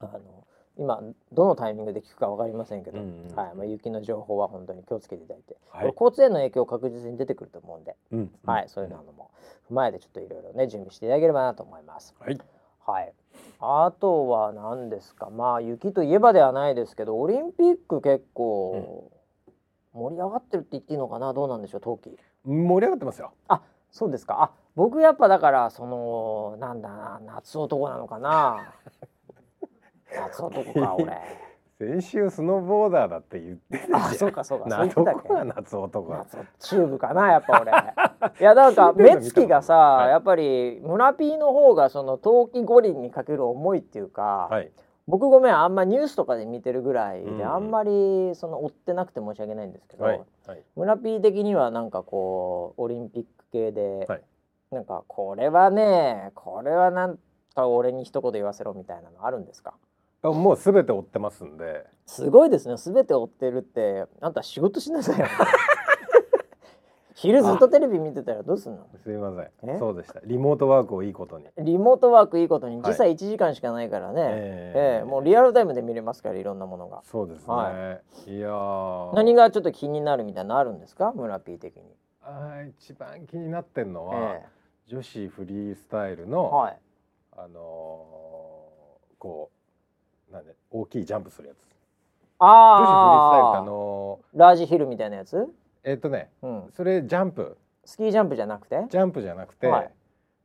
[0.00, 0.20] あの
[0.78, 1.00] 今
[1.32, 9.30] どのタイミングで聞くかわかりませんけど、うんうんはいまあ、雪の情報は本当に気をつけていただいて、はい交通への影響確実に出てくると思うんで、うんはい、そういうのも
[9.70, 12.14] 踏まえてちょっといろいろね準備していただければなと思います。
[12.18, 12.38] はい
[12.86, 13.12] はい。
[13.58, 15.28] あとは何ですか。
[15.28, 19.10] まあ雪といえばではないですけど、オリンピック結構
[19.92, 21.32] 盛り上がってるって言っていいのかな。
[21.32, 21.80] どうなんでしょう。
[21.80, 22.16] 冬季。
[22.44, 23.60] 盛り上がってますよあ、
[23.90, 24.40] そうですか。
[24.40, 28.72] あ、僕やっぱだからそのなんだな夏男なのかな。
[30.16, 31.18] 夏男か俺。
[31.78, 34.64] 先週スノーボーダーだって言ってたあ、そうかそうか。
[34.64, 35.28] そうな言ってたっけ？
[35.28, 37.70] どこが夏男が夏チューブかなやっぱ俺。
[38.40, 40.08] いやなんか 目つきがさ、はい。
[40.10, 44.72] やっぱり村 P の方がその冬季五輪にかける思いっていうか、はい。
[45.06, 47.42] 僕ごめんあんまニュースとかで見てるぐらいで、うん。
[47.46, 50.62] あんまりその追ってなくて申し訳ないんですけど、はいはい。
[50.76, 54.22] 村 P 的にはなんかこうオリンピック系で、はい。
[54.70, 57.18] なんかこれはねこれはなん
[57.54, 59.74] か俺に一言言わせろみたいなのあるんですか？
[59.74, 59.85] あ
[60.32, 61.86] もうすべて追ってますんで。
[62.06, 62.76] すごいですね。
[62.76, 65.26] 全て追ってるってあんた仕事しなさいよ。
[67.14, 68.86] 昼ずっとテレビ見てたらどうすんの？
[69.02, 69.72] すいませえ？
[69.74, 70.20] んそうでした。
[70.24, 71.46] リモートワークをいいことに。
[71.56, 72.92] リモートワークいいことにはい。
[72.92, 75.00] 時差1時間しかないからね、ええ。
[75.02, 77.00] えもうリアルタイムで見れますからいろんなものが。
[77.04, 77.70] そうですね、、は
[78.26, 78.38] い。
[78.38, 79.14] やー。
[79.14, 81.12] 何がちょっと気になるみたいなのあるんですか？
[81.16, 81.82] 村 P 的に、
[82.22, 84.44] あー一番気になってんのは、え
[84.86, 86.78] 女子フリースタイルえの、はい。
[87.34, 89.55] あのーこう
[90.30, 91.58] なんで大きいジャンプするやつ。
[92.38, 95.46] 女子フリースタイルあああのラージヒルみたいなやつ、ー
[95.84, 97.56] えっ、とねうん、それジャンプ。
[97.84, 98.84] スキージャンプじゃなくて？
[98.90, 99.90] ジャンプじゃなくて、はい。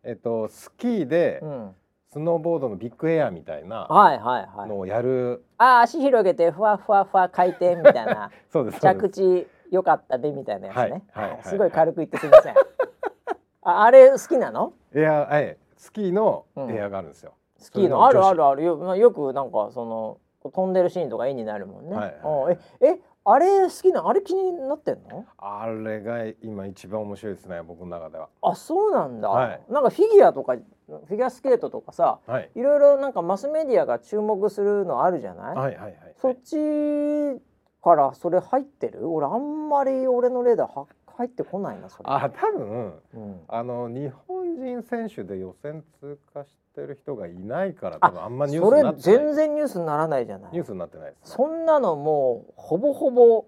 [0.04, 1.76] えっ、とスキーでうん、
[2.14, 4.70] スノーボードのビッグエアみたいなはいはいはい。
[4.70, 8.32] のをやる、ああ足広げてふわふわふわ回転みたいな。
[8.54, 11.44] そうです着地良かったねみたいなやつね、はいはいはい。
[11.44, 12.56] すごい軽く言ってすみません。
[13.64, 14.74] ああれ好きなの？
[14.94, 16.72] エアええスキーのうん。
[16.72, 18.64] エアがあるんですよ、スキーのあるあるある。
[18.64, 22.06] よまあよくなんかその飛んでるシーンとか絵になるもんね、はい。
[22.06, 25.26] はいおええあれ好きなあれ気になってんの？
[25.38, 28.30] あれが今一番面白いですね僕の中では。
[28.42, 29.62] あそうなんだ、はい。
[29.70, 32.50] なんかフィギュアとかフィギュアスケートとかさはい。
[32.56, 37.42] いろいろなんかマスメディアが注目するのあるじゃない、はいはいはいそっち
[37.84, 39.08] からそれ入ってる？
[39.08, 42.04] 俺あんまり俺のレーダーは入ってこないなそれ。
[42.06, 49.18] あ多分うん、あの日本人選手で予選通過してる人がいないから多分あんまニューそれスになってない。
[49.18, 50.52] 全然ニュースにならないじゃない。
[50.52, 53.46] ニュースになってないです、ね、そんなのもうほぼほぼ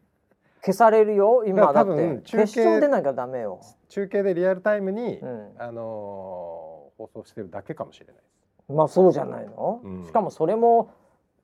[0.62, 6.70] 消されるよ今だって分中継決勝出なきゃダメよ、中継でリアルタイムに、うん、あのー
[7.00, 8.14] 放送してるだけかもしれない
[8.68, 10.06] まあそうじゃないの、うん。
[10.06, 10.90] しかもそれも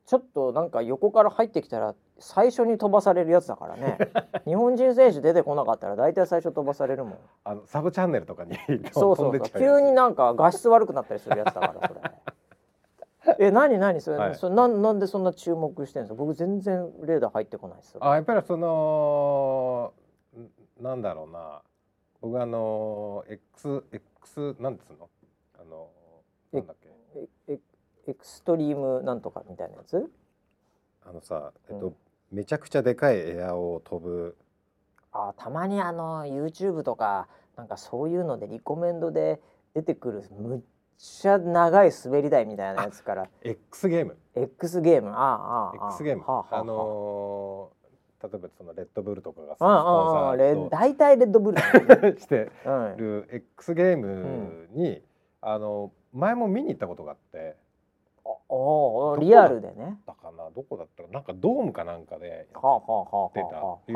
[0.04, 3.98] ちょっとなんか横から入ってきたら最初に飛ばされるやつだからね。
[4.46, 7.18] 日本人選手出てこなかったら大体最初飛ばされるもん。
[7.44, 8.56] あのサブチャンネルとかに
[8.92, 9.50] そうそうそう。
[9.58, 12.00] 急になんか画質悪くなったりするやつだからそれ。
[13.48, 14.34] え何何それ,、はい。
[14.36, 16.24] それなんなんでそんな注目してるんですか？
[16.24, 17.92] 僕全然レーダー入ってこないです。
[17.94, 19.92] よあやっぱりその
[20.80, 21.60] んなんだろうな。
[22.20, 25.08] 僕あの X X なんつうの？
[25.60, 25.88] あの
[26.52, 26.88] なんだっけ？
[27.18, 27.58] ええ
[28.08, 30.10] エクストリームなんとかみたいなやつ？
[31.04, 31.96] あのさえっと、うん
[32.32, 34.36] めちゃくちゃでかいエアを飛ぶ。
[35.12, 39.40] あたまにあの YouTube とかなんかそういうのでリコメンドで
[39.74, 40.60] 出てくるむっ
[40.98, 43.26] ちゃ長い滑り台みたいなやつから。
[43.42, 44.16] X ゲーム。
[44.34, 45.10] X ゲーム。
[45.10, 46.22] ああああ X ゲーム。
[46.22, 47.76] はあはあのー
[48.22, 50.38] 例えばそのレッドブルとかがスポうんうんンうん。
[50.38, 55.02] レサ大体レッドブルね、ー してうん、る X ゲームに、
[55.42, 57.56] あの前も見に行ったことがあって
[58.48, 59.98] おおリアルでね。
[60.06, 60.50] だかな？
[60.54, 61.20] どこだったかな？
[61.20, 63.46] んかドームかなんかでやってたはっていう、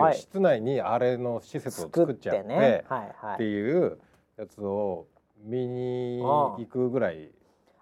[0.01, 0.17] あはい。
[0.17, 2.85] 室内にあれの施設を作っちゃってね。
[2.89, 3.99] はいってはいいう
[4.37, 5.07] やつを
[5.45, 7.31] 見に行くぐらい。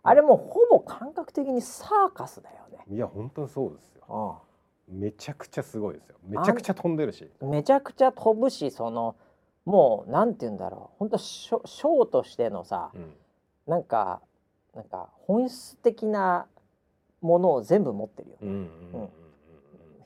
[0.03, 2.85] あれもうほぼ感覚的にサーカスだよね。
[2.91, 4.43] いや本当にそうですよ。
[4.89, 6.17] うめちゃくちゃすごいですよ。
[6.27, 7.31] めちゃくちゃ飛んでるし。
[7.43, 7.51] ん。
[7.51, 9.17] めちゃくちゃ飛ぶしその
[9.65, 10.97] もうなんて言うんだろう。
[10.99, 13.15] 本当ショショーとしてのさうん。
[13.67, 14.21] なんか
[14.75, 16.47] なんか本質的な
[17.21, 18.55] ものを全部持ってるよ、うんうん
[19.03, 19.09] うん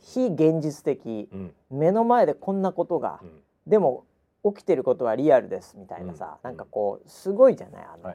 [0.04, 1.28] 非現実的。
[1.32, 1.54] うん。
[1.70, 3.20] 目の前でこんなことが。
[3.22, 3.42] う、ん。
[3.68, 4.04] でも
[4.44, 6.50] 起きてることはリアルですみたいなさ、うん。
[6.50, 7.84] なんかこうすごいじゃない？
[7.84, 8.14] あの,、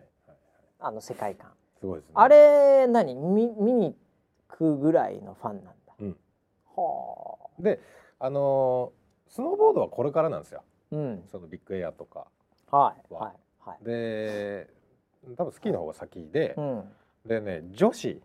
[0.81, 1.49] あの世界観。
[1.79, 2.13] すごいですね。
[2.15, 3.15] あれ何？
[3.15, 3.95] 見見に
[4.49, 6.17] 行くぐらいのファンなんだ、うん。
[6.75, 7.61] はあ。
[7.61, 7.79] で
[8.19, 10.63] あのースノーボードはこれからなんですよ。
[10.91, 11.23] うん。
[11.31, 12.27] そのビッグエアとか
[12.69, 13.85] わはいはいはい。
[13.85, 14.67] で
[15.37, 16.83] 多分スキーの方が先で、うん。
[17.25, 18.21] でね女子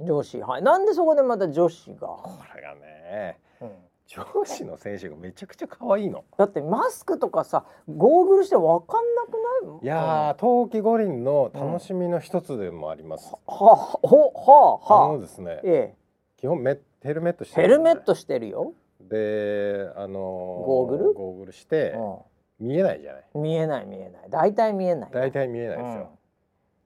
[0.00, 0.62] 女子はい。
[0.62, 3.70] なんでそこでまた女子が、これがねうん。
[4.08, 6.24] 女子の選手がめちゃくちゃ可愛いの。
[6.38, 9.84] だってマスクとかさゴーグルしてわかんなくない？
[9.84, 15.04] いやー冬季五輪の楽しみの一つでもあります、はあほはああは。
[15.06, 15.94] あのですねえ
[16.36, 21.12] 基本メヘルメットしえてるじゃないヘルメットしてるよ、であのーゴーグル？
[21.12, 22.18] ゴーグルしてう
[22.60, 23.24] 見えないじゃない。
[23.36, 24.30] ん、見えない見えない。
[24.30, 26.10] 大体見えない大体見えないですよ、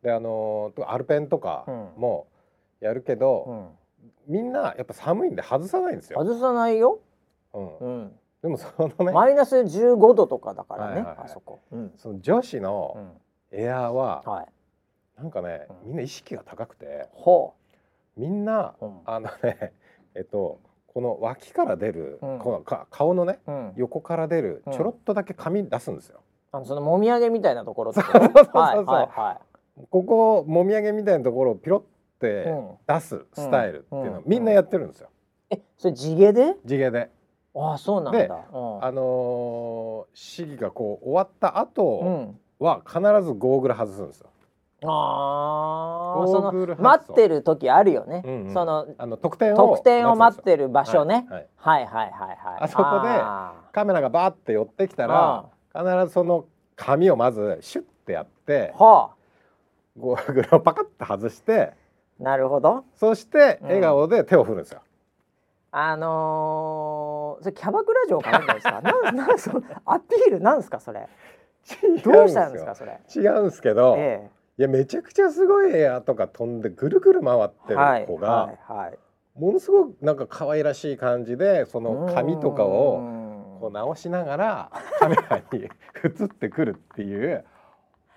[0.03, 1.88] であのーアルペンとかうん。
[2.01, 2.29] も
[2.81, 3.77] やるけうど、
[4.29, 7.01] ん、みんなやっぱ寒いんで外さないんですよ、外さないよ、
[7.53, 7.79] うん。
[7.79, 8.12] うん、
[8.43, 11.16] でもそのね、マイナス15度とかだからね、はいはいはい。
[11.27, 11.93] あそこ、うん。
[11.97, 12.97] その女子うの
[13.53, 14.47] ん、エアーははい。
[15.19, 15.88] なんかね、うん。
[15.88, 17.55] みんな意識が高くてほ
[18.16, 19.01] みんなう、うん。
[19.05, 19.73] あのね
[20.14, 22.38] えっとこの脇から出る、うん。
[22.38, 24.73] このか顔のねうん、横から出るうん。
[24.73, 26.21] ちょろっとだけ髪出すんですよ。
[26.53, 29.40] あのそのもみあげみたいなところそうそうそうそうはいはいは
[29.90, 31.85] ここもみあげみたいなところをピロ
[32.26, 34.16] っい、てうん、出すスタイルっていうのうん。
[34.18, 35.09] をみんなやってるんですよ。
[35.50, 36.54] えそれ地毛で？
[36.64, 37.11] 地毛で。
[37.56, 38.18] ああそうなんだ。
[38.18, 38.85] でうん。
[38.85, 44.28] あのー試技がこう終わったう後ん、は必ずゴーグル外すんですよ。
[44.83, 46.26] ああ。
[46.26, 48.52] その待ってる時あるよね、うんうん。
[48.52, 51.87] そのあの得点を得点を待ってる場所ね、はいはい。
[51.87, 59.11] はい、はいあそこであカメラがバーって寄ってきたーら必ずその紙をまずシュッてやっては
[59.98, 61.74] ゴーグルをパカッと外してあ
[62.20, 62.85] なるほど。
[62.96, 63.66] そしてうん。
[63.68, 64.80] 笑顔で手を振るんですよ。
[65.72, 68.80] あのー、それキャバクラ嬢かなんかですか？
[68.83, 71.09] なんなんそのアピールなんですかそれ？
[72.04, 73.00] どうしたんですかそれ？
[73.14, 74.28] 違うんですけど、え
[74.59, 78.98] いやめちゃくちゃすごいエアとか飛んでぐるぐる回ってえはいる子が、はいはい。
[79.38, 85.64] ものすごくなんか可愛らしい感じでその髪とかうをんこう直しながらカメラに
[86.04, 87.44] 映ってくるっていう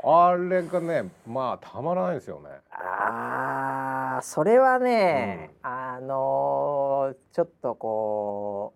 [0.03, 2.49] あれがねまあたまらないですよね。
[2.71, 8.73] あーそれはね、あのーちょっとこ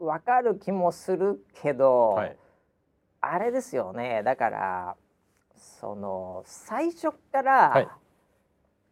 [0.00, 2.36] うわかる気もするけど、はい、
[3.20, 4.22] あれですよね。
[4.24, 4.96] だから
[5.54, 7.88] その最初から、はい。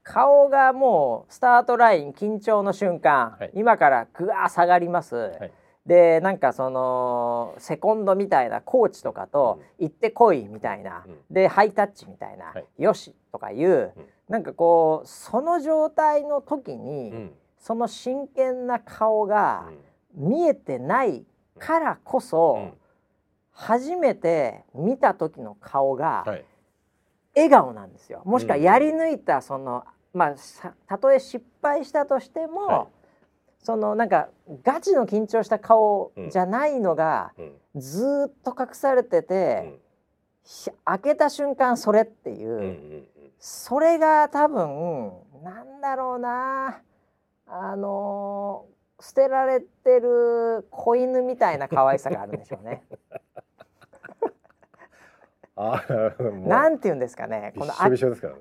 [0.07, 3.51] 顔がもうスタートライン緊張の瞬間、はい。
[3.55, 5.51] 今からぐわー下がります、い
[5.87, 11.17] でなんかそのセコンドみたいなコーチとかと行ってこいみたいな、うん。
[11.31, 12.83] でハイタッチみたいな、はい。
[12.83, 14.07] よしとかいう、うん。
[14.29, 17.33] なんかこうその状態の時に、うん。
[17.59, 19.69] その真剣な顔が
[20.15, 21.25] 見えてない
[21.59, 22.73] からこそ、うん。
[23.53, 26.45] 初めて見た時の顔がはい。
[27.37, 28.23] 笑顔なんですよ。
[28.25, 28.63] もしくはうん。
[28.63, 33.04] やり抜いたその、まあさたとえ失敗したとしても、はい
[33.65, 34.29] そのなんか
[34.63, 39.81] ガチの緊張した顔じゃないのがうんずーっと隠されてうて、
[40.85, 43.05] 開けた瞬間それっていう、
[43.41, 45.11] それが多分
[45.43, 46.83] なんだろうな
[47.49, 52.85] あのー捨てられてる子犬みたいな可愛さがあるんでしょうね。
[56.47, 57.53] なんて言うんですかね。
[57.57, 57.73] この。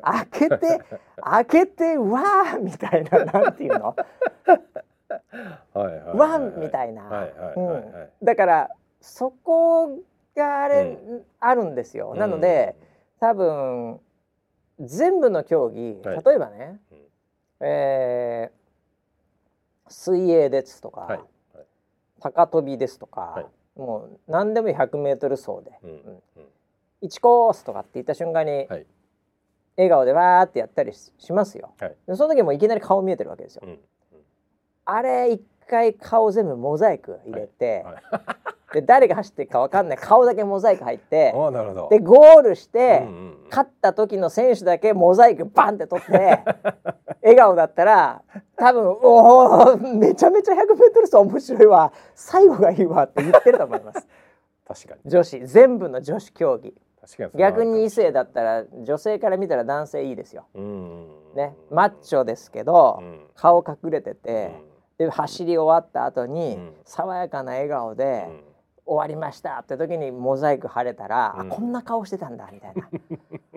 [0.04, 0.82] 開けて
[1.22, 3.96] 開けてわーみたいななんていうの？
[6.18, 7.86] ワンみたいな、はいはいはいはいう
[8.22, 8.26] ん。
[8.26, 8.70] だから
[9.02, 10.00] そこ
[10.36, 10.98] があれ、
[11.40, 12.16] あるんですよ。
[12.16, 12.76] なので、
[13.20, 14.00] 多分
[14.80, 16.24] 全部の競技、はい。
[16.24, 17.68] 例えばね、うん。
[17.68, 18.64] えー
[19.90, 21.18] 水泳ですとか、はい。
[21.18, 21.66] はい。
[22.20, 23.80] 高跳びですとか、はい。
[23.80, 25.90] もう何でもいい 100m 走で、うん。
[25.90, 26.24] うん。
[26.38, 27.08] うん。
[27.08, 28.86] 1コースとかって言った瞬間に、はい。
[29.76, 31.74] 笑顔でわーってやったりししますよ。
[31.80, 31.96] はい。
[32.08, 33.64] でその時もいきなり顔見えてるわけですよ。
[34.88, 38.02] うんあれ一回顔全部モザイク入れて、はい。
[38.74, 39.98] で誰が走ってるかわかんない。
[39.98, 41.32] 顔だけモザイク入って
[41.92, 43.38] でゴールして、うんうんうん。
[43.50, 46.40] 勝った時の選手だけモザイクバンって取って
[47.22, 48.22] 笑顔だったら
[48.58, 51.94] 多分「おおめちゃめちゃ 100m 走面白いわ。
[52.16, 54.08] 最後がいいわ」って言ってると思います。
[54.68, 55.10] 確かに。
[55.10, 56.74] 女子全部の女子競技。
[57.36, 60.46] 逆に異性だったら女性から見たら男性いいですよ。
[61.36, 63.28] ねマッチョですけど、うん。
[63.36, 64.73] 顔隠れてて、うん
[65.06, 66.74] で走り終わった後に、うん。
[66.86, 68.44] 爽やかな笑顔で、うん。
[68.86, 71.52] 終わりましたって時にモザイク貼れたら、うん。
[71.52, 72.90] あこんな顔してたんだみたいな。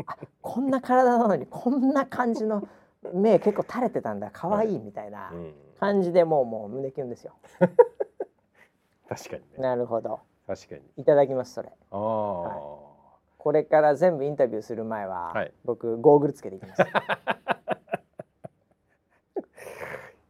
[0.06, 2.68] あこんな体なのにこんな感じの
[3.12, 5.54] 目結構垂れてたんだ可愛いみたいなうん。
[5.78, 7.34] 感じでもうもう胸キュンですよ。
[9.08, 9.58] 確かにね。
[9.58, 10.20] なるほど。
[10.46, 10.82] 確かに。
[10.96, 11.68] いただきますそれ。
[11.68, 11.96] ああ、
[13.38, 15.52] これから全部インタビューする前は、はい。
[15.64, 16.82] 僕ゴーグルつけていきます。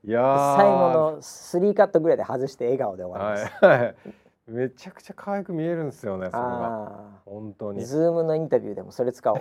[0.06, 0.56] いやー。
[0.56, 0.70] 最後
[1.16, 3.64] のスリーカットぐらいで外して笑顔で終わります。
[3.64, 3.94] はい、はい、
[4.46, 7.00] めちゃくちゃ可愛く見えるんですよねそれが。
[7.24, 7.84] 本当に。
[7.84, 9.40] ズームのインタビューでもそれ使おう。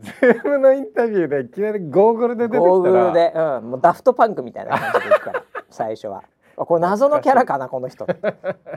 [0.00, 2.70] ズームのインタビューでいきなりゴーグルで出てきたら。
[2.70, 6.22] ゴーグルで、うん、もうダフトパンクみたいな感じでいくから最初は。
[6.56, 8.06] あ これ謎のキャラかなこの人。
[8.06, 8.16] で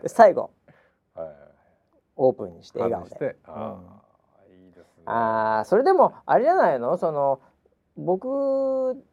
[0.08, 0.50] 最後。
[1.16, 1.28] はい
[2.16, 3.36] オープンにして笑顔で。
[3.46, 3.80] あ
[4.38, 5.04] あ、いいですね。
[5.06, 6.98] ああそれでもあれじゃないの？
[6.98, 7.40] その
[7.98, 9.04] 僕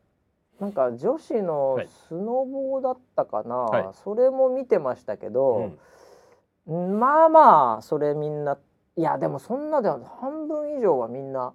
[0.60, 1.88] なんか女子のはい。
[2.08, 3.88] スノボーだったかな、はい。
[4.04, 5.72] それも見てましたけうど
[6.66, 8.58] ん、まあまあそれみんな
[8.96, 11.54] いやでもそんなでは半分以上はみんな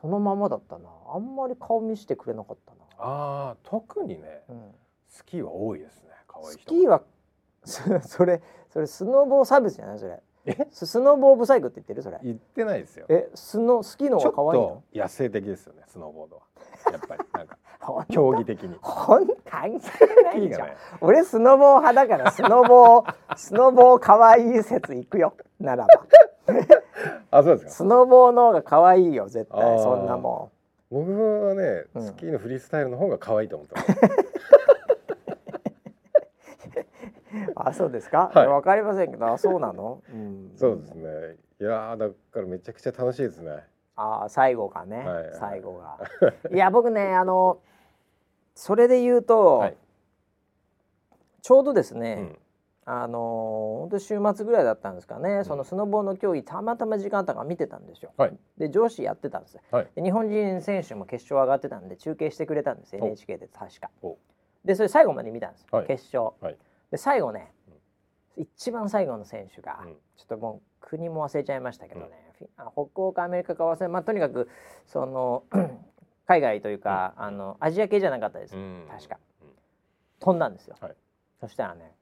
[0.00, 0.88] そのままだったな。
[1.14, 2.78] あんまり顔見せてくれなかったな。
[2.98, 4.74] ああ特にねうん。
[5.08, 7.02] スキーは多いですね可愛い人スキーは
[7.64, 9.98] そ それそれスノボーサービスじゃない？
[9.98, 10.22] それ。
[10.44, 10.66] え？
[10.70, 12.02] ススノボーブサイクって言ってる？
[12.02, 12.18] それ。
[12.22, 13.06] 言ってないですよ。
[13.08, 14.82] えスノスキーのちょっ方が可愛いの？
[14.92, 16.42] と野生的ですよねスノーボードは。
[16.90, 17.58] やっぱりなんか
[18.10, 18.76] 競技的に。
[18.80, 20.68] ほん関係ないじゃん、
[21.00, 26.06] 俺スノボー派だからスノボースノボー可愛い説いくよならば
[27.30, 30.50] あそうですかスノボーの方が可愛いよ絶対そんなも
[30.90, 33.94] 僕はねうんスキーのフリースタイルの方が可愛いと思ってますん
[37.56, 41.02] あそうですか、はいわかりませんけどあそうなの、うん、そうですね
[41.60, 43.50] いやーだからめちゃくちゃ楽しいですね
[43.96, 45.98] あー最後がね、はいはい最後が
[46.52, 47.58] いや僕ねあの
[48.54, 49.76] それで言うと、はい。
[51.42, 52.38] ちょうどですね、うん。
[52.84, 58.12] あの本当週末ぐらいだったんですかね、そのスノボーの競技たまたま時間あったから見てたんですよ。
[58.16, 58.36] はい。
[58.58, 59.88] で上司やってたんです、はい。
[59.94, 62.98] で日本人選手も決勝上がってたんで中継してくれたんですお。
[62.98, 63.90] NHK で確か。
[64.02, 64.16] お。
[64.64, 65.86] でそれ最後まで見たんです、はい。
[65.86, 66.34] 決勝。
[66.40, 66.56] はい。
[66.90, 67.52] で最後ね、
[68.36, 69.94] 一番最後の選手が、うん。
[70.16, 72.08] ちょっともう国も忘れちゃいましたけどね、
[72.72, 74.48] 北欧かアメリカか忘れまあとにかく
[74.86, 75.44] その
[76.26, 78.84] 海外というか、あのアジア系じゃなかったです、うん。
[78.90, 79.18] 確か。
[79.42, 79.48] うん
[80.20, 80.94] 飛んだんですよ、はい。
[81.40, 81.96] そしたらね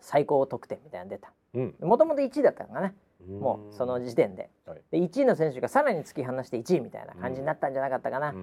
[0.00, 1.32] 最高得点みたいなの出た。
[1.54, 1.74] うん。
[1.80, 2.92] もともと1位だったのかな。
[3.28, 3.38] うん。
[3.38, 4.50] もうその時点で。
[4.66, 4.82] はい。
[4.90, 8.34] で1位の選手がさらに突き放して1位みたいな感じになったんじゃなかったかな、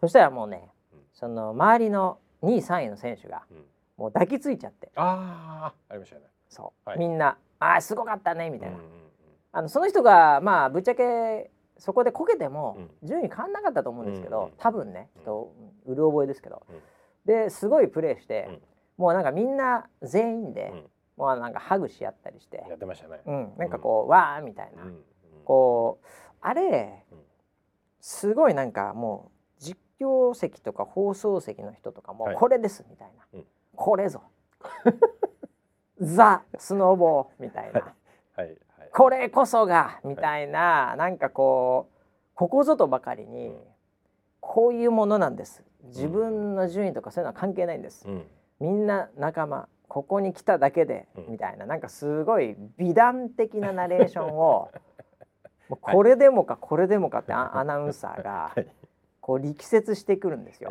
[0.00, 1.00] そしたらもうねうん。
[1.12, 3.64] その周りの2位3位の選手がうん。
[3.98, 4.90] もう抱きついちゃって。
[4.94, 6.22] ああありましたね。
[6.48, 6.98] そう、はい。
[6.98, 8.78] みんな「あーすごかったね」みたいな、
[9.52, 13.08] あのその人がまあぶっちゃけそこでこけてもうん。
[13.08, 15.24] 順位変わんなかったと思うんですけど、うん多分ねうん。
[15.24, 15.52] ちょ
[15.84, 16.80] っとうる覚えですけど、うん。
[17.24, 18.60] ですごいプレーして、うん。
[18.98, 20.84] もうなんかみんな全員で、うん。
[21.16, 23.20] もうなんかハグし合ったりして、やってましたね。
[23.26, 24.84] うん、なんかこう、わーみたいな、
[25.44, 26.06] こう
[26.40, 27.18] あれうん。
[28.00, 32.36] すごいなんかもう実況席とか放送席の人とかもはい。
[32.36, 33.46] これですみたいな、うん。
[33.76, 34.22] これぞ。
[36.00, 38.46] ザ・スノーボーみたいな、はい。
[38.48, 38.58] はい
[38.92, 42.00] これこそがみたいな、なんかこう
[42.34, 43.56] ここぞとばかりに、うん。
[44.40, 45.62] こういうものなんです。
[45.84, 48.24] 自分の順位とかそういうのは関係ないんです、うん。
[48.60, 51.32] みんな仲間ここに来ただけで、うん。
[51.32, 54.70] みたいななんかすごい美談的なナレーションを
[55.68, 58.66] もうこれでもかこれでもかってアアナウンサーが はい。
[59.20, 60.70] こう力説してくるんですよ。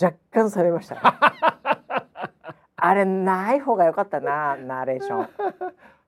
[0.00, 1.00] 若干冷めましたね。
[2.76, 5.28] あれない方が良かったなナレーション。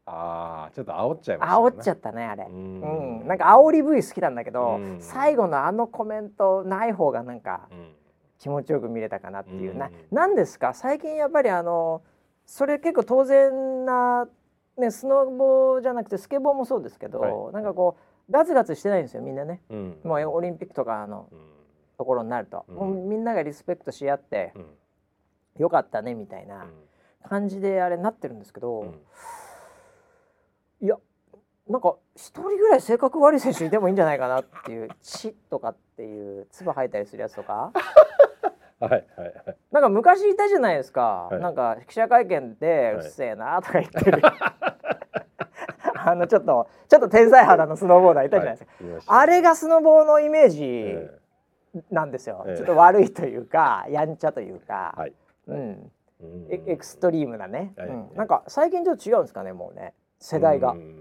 [0.07, 2.45] えああちょっと煽っちゃいました煽っちゃっったねあれ。
[2.45, 3.25] ううん。
[3.25, 4.97] ん、なんか煽り V 好きなんだけど、うん。
[5.01, 7.95] 最後のあのコメントない方がなんかうん。
[8.39, 9.79] 気持ちよく見れたかなっていう、うん。
[9.79, 10.75] ななんですか？
[10.75, 12.03] 最近やっぱりあの
[12.45, 14.29] それ結構当然な、
[14.77, 17.55] ね、スノボじゃなくてスケボーもそうですけど、はい。
[17.55, 17.97] なんかこ
[18.29, 19.97] うガツガツしてないんですよみんなね、うん。
[20.05, 21.39] もうオリンピックとかのうん。
[21.97, 22.75] ところになると、うん。
[22.75, 24.67] もうみんながリスペクトし合ってうん。
[25.63, 26.67] よかったねみたいな
[27.29, 28.95] 感じであれなってるんですけど、うん
[30.81, 30.97] いや
[31.69, 37.73] なんか一人ぐらい性格悪い選手いてもいいんじゃないかなっていう「チ」とかっていう唾吐いたりするやつとか？
[38.81, 39.57] はいはいはい。
[39.73, 41.41] なんか昔いたじゃないですか、はい。
[41.41, 43.07] なんか記者会見で「はい。
[43.07, 44.21] うっせえな」とか言ってる、
[45.97, 51.19] あのちょっとちょっと天才肌のスノーボーダーいたじゃないですか、はいあれがスノボーのイメージえ
[51.91, 52.57] なんですよ、ええ。
[52.57, 55.15] ちょっと悪いというかやんちゃというか、えはい。
[55.49, 56.47] うん、うん。
[56.51, 57.89] エエクストリームなね、はい。
[57.89, 58.11] うん。
[58.15, 59.95] なんか最近ちょっと違うんですかねもうね
[60.27, 60.95] 世代が、うん。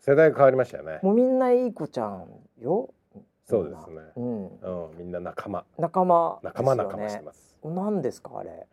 [0.00, 0.98] 世代が変わりましたよね。
[1.04, 2.26] もうみんないい子ちゃん
[2.60, 2.92] よ。
[3.44, 4.00] そうですね。
[4.16, 4.98] うんうん。
[4.98, 5.64] みんな仲間。
[5.78, 7.56] 仲間仲間仲間してます。
[7.62, 8.66] 何ですかあれ？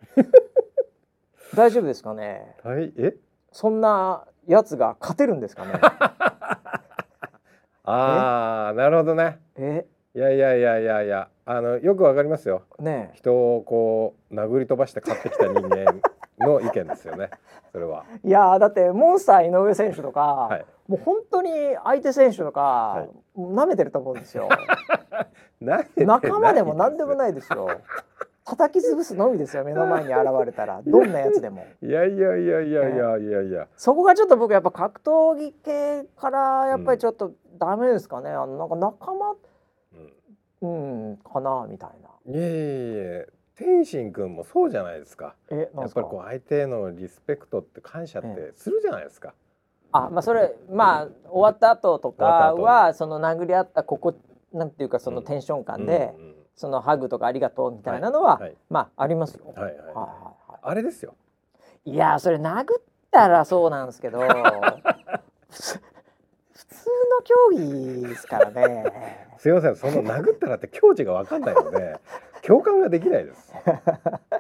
[1.56, 2.56] 大丈夫ですかね？
[2.64, 3.14] はいえ？
[3.52, 5.74] そんなやつが勝てるんですかね？
[7.84, 9.40] ああなるほどね。
[9.56, 9.86] え？
[10.16, 11.30] いやいやいやいやいや。
[11.46, 12.64] あのよくわかりますよ。
[12.80, 16.02] ね人をこう殴り飛ばして勝ってきた人間
[16.44, 17.30] の意見ですよね。
[17.72, 18.06] それは。
[18.24, 20.66] えいやーだってモンスター井上選手とか、はい。
[20.88, 21.52] もう本当に
[21.84, 23.40] 相手選手とか、い。
[23.40, 24.50] 舐めてると思うんですよ。
[25.96, 27.70] 仲間でも何でもないですよ。
[28.44, 30.82] 叩き潰すのみですよ目の前に現れたら。
[30.86, 31.66] どんなやつでも。
[31.82, 33.68] いやいやいやいやいやいやいや。
[33.78, 39.36] そこがちょっと僕やっぱ格闘技系からやっぱりちょっとダメですかね、あのなんか仲間
[40.62, 41.10] うん。
[41.12, 42.10] うんかなみたいな。
[42.34, 43.26] いやいやいや
[43.62, 45.36] 天心君もそうじゃないですか。
[45.50, 49.34] えやっぱりこう相手へのリスペクトって感謝ってするじゃないですか、
[49.92, 54.16] あまあそれまあ終わった後とかはその殴り合ったここ
[54.52, 58.56] なんていうかそのテンション感で、うんうんそのハグとかありがとうみたいなのは、はい。
[58.70, 59.46] まあありますよ。
[59.56, 59.86] はいはいはい。
[59.86, 61.16] はいはあれですよ。
[61.86, 62.66] いいやそれ殴っ
[63.10, 64.28] たらそうなんですけど普
[65.60, 65.80] 通
[66.54, 69.28] 普通の競技ですからね。
[69.40, 69.76] すいません。
[69.76, 72.00] その殴ったらって境地が分かんないので
[72.52, 73.54] 共感ができないです。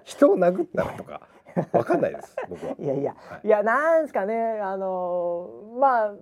[0.03, 1.22] 人を殴ったらとか
[1.72, 2.76] 分かんないです僕は。
[2.78, 3.47] いやいや、はい。
[3.47, 5.49] い、やなんですかねあの
[5.80, 6.14] まあ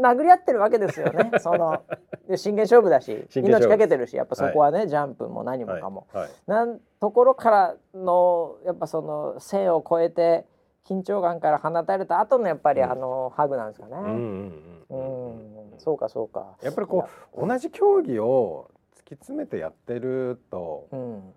[0.00, 1.32] 殴り合ってるわけですよね。
[1.42, 1.82] その
[2.28, 6.06] で真剣勝負だし命かけてるしやっぱそこはね、ジャンプも何もかも。
[6.12, 10.46] はいなんところからのやっぱその線を越えて
[10.84, 12.90] 緊張感から放たれた後のやっぱりうん。
[12.92, 13.96] あのハグなんですかね。
[13.96, 16.56] うんうんううんん、そうかそうか。
[16.62, 18.81] やっぱりこう同じ競技を突
[19.16, 20.96] き詰めてやってるとう。
[20.96, 21.34] うん。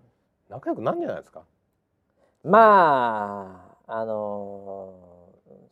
[0.48, 1.42] 仲良くなんじゃないですか？
[2.44, 5.16] まああのー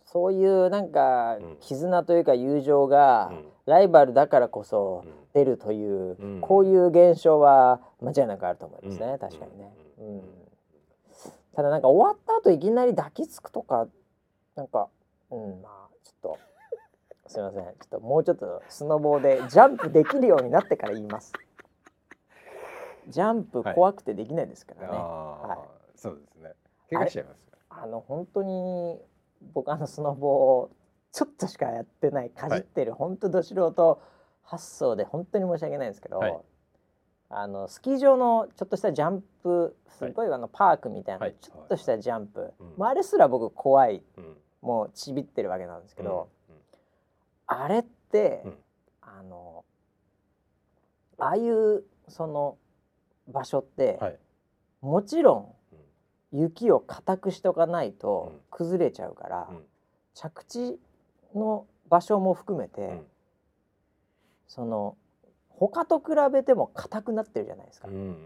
[0.05, 1.57] そういうなんかうん。
[1.61, 3.45] 絆というか友情がうん。
[3.67, 5.13] ライバルだからこそうん。
[5.33, 6.41] 出るという、うん。
[6.41, 9.19] こういう現象は間違いなくあると思いますね、うん。
[9.19, 9.73] 確かにね。
[9.99, 10.17] ううん。
[10.19, 10.23] ん。
[11.57, 13.89] ただなんか終わった後いきなり抱きつくとか
[14.55, 14.89] なんか
[15.31, 16.39] うんまあちょっと
[17.27, 17.63] すいません。
[17.63, 21.33] ちょっともうちょっとスノボーでジャンプできるようになってから言います
[23.09, 25.59] ジャンプ怖くてできないですからね、は
[25.95, 25.99] い。
[25.99, 26.53] そうですね。
[26.91, 29.01] 怪我しちゃいますよあの本当に
[29.53, 30.69] 僕あのスノボー
[31.13, 34.03] ちょっとしかやってないかじってる、本当ど素人
[34.43, 36.39] 発想で本当に申し訳ないんですけど、はい。
[37.31, 41.35] あのスキー場のちょっとしたジャンプすごいあのパークみたいな、はい。
[41.41, 42.75] ちょっとしたジャンプ、うん。
[42.77, 44.37] まあ、あれすら僕怖いうん。
[44.61, 46.57] もうちびってるわけなんですけど、うん。
[47.47, 48.55] あれって、うん。
[49.03, 49.65] あの
[51.19, 52.57] ああいうその
[53.29, 54.18] 場所って、はい。
[54.81, 56.41] もちろんうん。
[56.41, 58.41] 雪を固くしとかないとうん。
[58.51, 59.64] 崩れちゃうから、うん。
[60.14, 60.79] 着地
[61.35, 63.07] の場所も含めて、うん。
[64.47, 64.97] その
[65.49, 68.16] 他と比べても硬くなってるじゃないですか、うんうん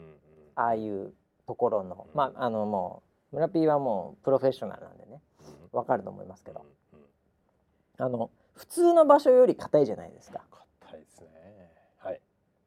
[0.57, 1.15] ああいう
[1.47, 2.17] ところの、うん。
[2.17, 5.23] まああのもう村 P はもうプロフェッショナルなんでね。
[5.73, 5.79] うん。
[5.79, 7.05] わかると思いますけど、うんうん。
[8.05, 10.43] あの普通の場所より硬いじゃないですか。
[10.81, 11.29] 硬いですね。
[11.99, 12.21] はい。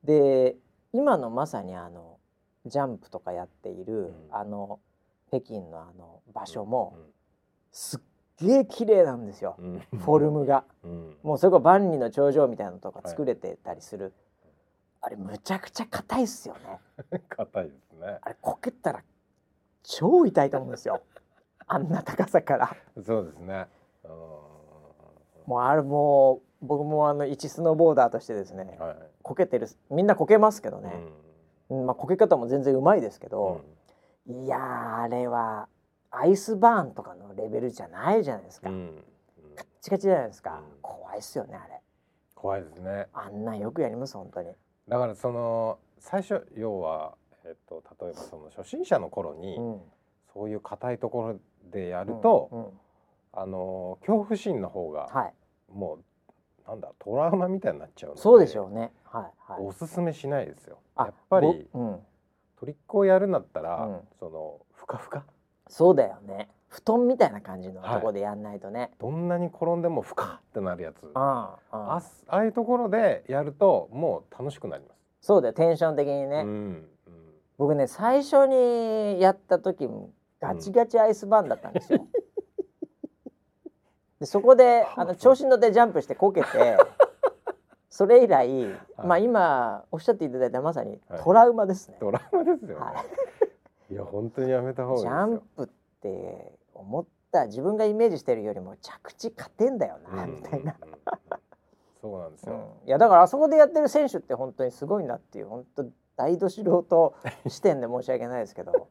[0.05, 0.55] で
[0.93, 2.17] 今のまさにあの
[2.66, 4.14] ジャンプとかやっている、うん。
[4.32, 4.80] あの
[5.30, 7.03] 北京のあの場所もうん。
[7.72, 7.99] すっ
[8.45, 9.80] げえ綺麗なんですよ、うん。
[9.99, 10.64] フォルムが。
[10.84, 11.18] うん。
[11.24, 14.14] もうそれこそ万里の長城みたいなのとか作れてたりする、
[15.01, 17.20] あれむちゃくちゃ硬いっすよね。
[17.30, 18.20] 硬いですね。
[18.22, 19.03] あれこけたら
[19.84, 21.01] 超痛いと思うんですよ。
[21.68, 22.76] あんな高さから。
[23.03, 23.68] そうですね。
[24.03, 24.12] うん。
[24.12, 28.97] もうあれもう僕もあの一スノーボーダーとしてですねはい。
[29.24, 30.93] こけてるみんなこけますけどうね、
[31.72, 33.61] まあこけ方も全然うまいですけうど
[34.28, 35.67] ん、いやーあれは
[36.09, 38.76] アイスバーンとかのレベルじゃないじゃないですか、うん。
[38.76, 39.03] うん。
[39.55, 40.82] カッチカチじゃないですか、うん。
[40.82, 41.80] 怖いっすよねあれ。
[42.36, 43.07] 怖いですね。
[43.13, 44.49] あんなんよくやります本当に。
[44.89, 47.15] だからその最初要は
[47.45, 49.82] えっと例えばその初心者の頃にうん。
[50.34, 51.39] そういう硬いところ
[51.72, 52.72] でやるとうんうん。
[53.34, 55.34] あの恐怖心の方がはい。
[55.74, 56.03] もう
[56.72, 58.93] なんだトラウマみたいになっちゃうそうでしょうね。
[59.03, 59.61] はいはい。
[59.61, 60.78] おすすめしないですよ。
[60.95, 61.99] あやっぱりぼうん。
[62.57, 63.99] トリックをやるんだったら、うん。
[64.17, 65.26] そのふかふか？
[65.67, 66.49] そうだよね。
[66.69, 67.95] 布団みたいな感じのはい。
[67.95, 71.11] とこでやんないとね、どんなに転んでもふかってなるやつ。
[71.13, 72.01] ああああ。
[72.28, 74.97] ああいうところでやるともう楽しくなります。
[75.19, 75.53] そうだよ。
[75.53, 76.45] テンション的にね、うん
[77.07, 77.34] うん。
[77.57, 79.89] 僕ね最初にやった時
[80.39, 82.07] ガチガチアイスバーンだったんですよ。
[84.22, 86.47] でそこであの調子に乗ってジャンプしてこけて
[87.89, 88.65] それ以来、
[89.03, 91.97] まあ今おっしゃっていただいたまさにはいトラウマですね。
[91.99, 93.03] ドラマですよね。、は
[93.89, 95.07] いや本当にやめた方がいいジ。
[95.07, 95.67] ャンプっ
[96.01, 100.76] て思った自分がイメージしてるよりも着地勝てんだよな、みたいな。
[100.82, 101.01] うんうんうん
[102.01, 102.55] そうなんですよ。
[102.55, 107.15] うんいやだからあそこでやってる選手って本当にすごいなっていう本当大ど素人
[107.47, 108.88] 視点で申し訳ないですけど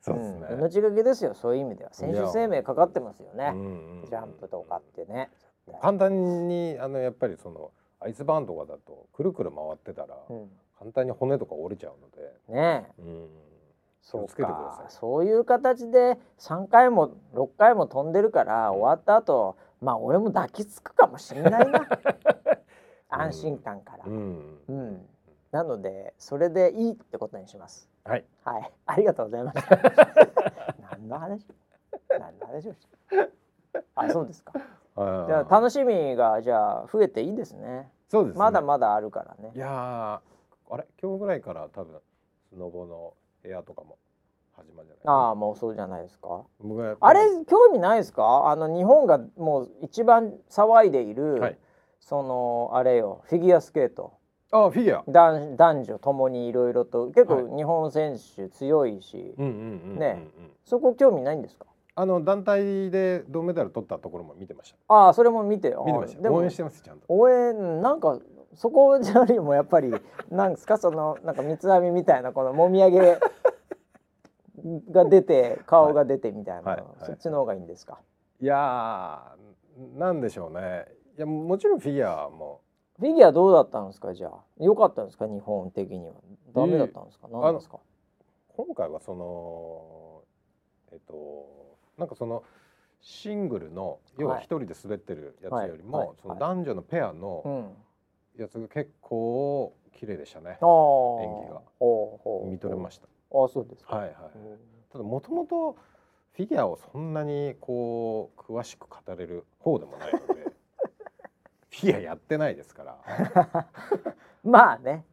[0.00, 0.46] そうですね。
[0.50, 0.58] うん。
[0.60, 1.90] 命がけですよそういう意味では。
[1.92, 3.52] 選手生命かかってますよね。
[4.08, 5.30] ジャンプとかってね。
[5.80, 7.70] 簡単にあのやっぱりその
[8.00, 10.50] アイスバーンとかだとくるくる回ってたらうん。
[10.78, 13.02] 簡単に骨とか折れちゃうので、ねえ。
[13.02, 13.28] うん、
[14.00, 14.84] そう気をつけてください。
[14.86, 21.86] かそういう形で3回も6回も飛んでるから終わった後まあ俺も抱きつくかもしれないな。
[23.12, 24.58] 安心感から、うん。
[24.68, 25.06] うん。
[25.50, 28.24] なのでそれでいいってことにしますはい。
[28.44, 28.72] はい。
[28.86, 29.76] ありがとうございました。
[30.90, 31.46] 何の話？
[32.08, 32.78] 何の話をし？
[33.72, 34.52] たあそうですか。
[34.96, 37.90] あじゃあ楽しみがじゃあ増えていいですね。
[38.08, 38.38] そうです、ね。
[38.38, 39.52] まだまだあるからね。
[39.54, 40.86] いやーあれ？
[41.00, 42.00] 今日ぐらいから多分
[42.48, 43.98] スノボの部屋とかも
[44.56, 45.02] 始まじゃない？
[45.04, 46.44] ああもうそうじゃないですか。
[47.00, 48.50] あれ興味ないですか？
[48.50, 51.58] あの日本がもう一番騒いでいる、はい。
[52.00, 54.14] そのあれよフィギュアスケート
[54.52, 55.04] あフィギュア。
[55.06, 59.98] 男男女ともにいろいろと結構は日本選手強いし、うんうんうんうんうん。
[59.98, 60.26] ね
[60.64, 61.66] そこ興味ないんですか？
[61.96, 64.76] あの団体で銅メダル取ったところも見てました。
[64.94, 66.32] ああそれも見て見てました。
[66.32, 67.04] 応援してますちゃんと。
[67.08, 68.18] 応援なんか
[68.54, 69.92] そこじゃよりもやっぱり
[70.30, 70.78] なんですか？
[70.78, 73.18] そのなんか三つ編みみたいなこのもみあげ
[74.90, 77.98] が出て顔が出てみたいな、はいはいそっちの方がいいんですか、
[78.40, 80.86] いやーなんでしょうね。
[81.16, 82.60] いやもちろんフィギュアも
[83.00, 84.12] フィギュアどうだったんですか？
[84.12, 84.40] じゃあ。
[84.58, 85.26] 良かったんですか？
[85.26, 86.14] 日本的には。
[86.54, 87.78] ダメだったんですか、何なんですか？
[88.54, 90.22] 今回はその
[90.92, 92.44] えっとなんかその
[93.00, 94.44] シングルの要ははい。
[94.44, 96.06] 一人で滑ってるやつよりも、はい。
[96.08, 96.16] はい。
[96.20, 97.74] その男女のペアうの
[98.36, 98.40] ん。
[98.40, 100.58] やつが結構綺麗でしたね。
[100.60, 100.66] あ。
[100.66, 101.62] あ演技が。
[102.50, 103.06] 見とれました。
[103.32, 104.14] ああそうですか、はいはい。
[104.14, 104.58] うん。
[104.92, 105.72] ただもともと
[106.32, 110.39] フィギュアをそんなにこう詳しく語れる方でもないので
[111.70, 113.66] フィギュアやってないですから。
[114.44, 115.04] まあね。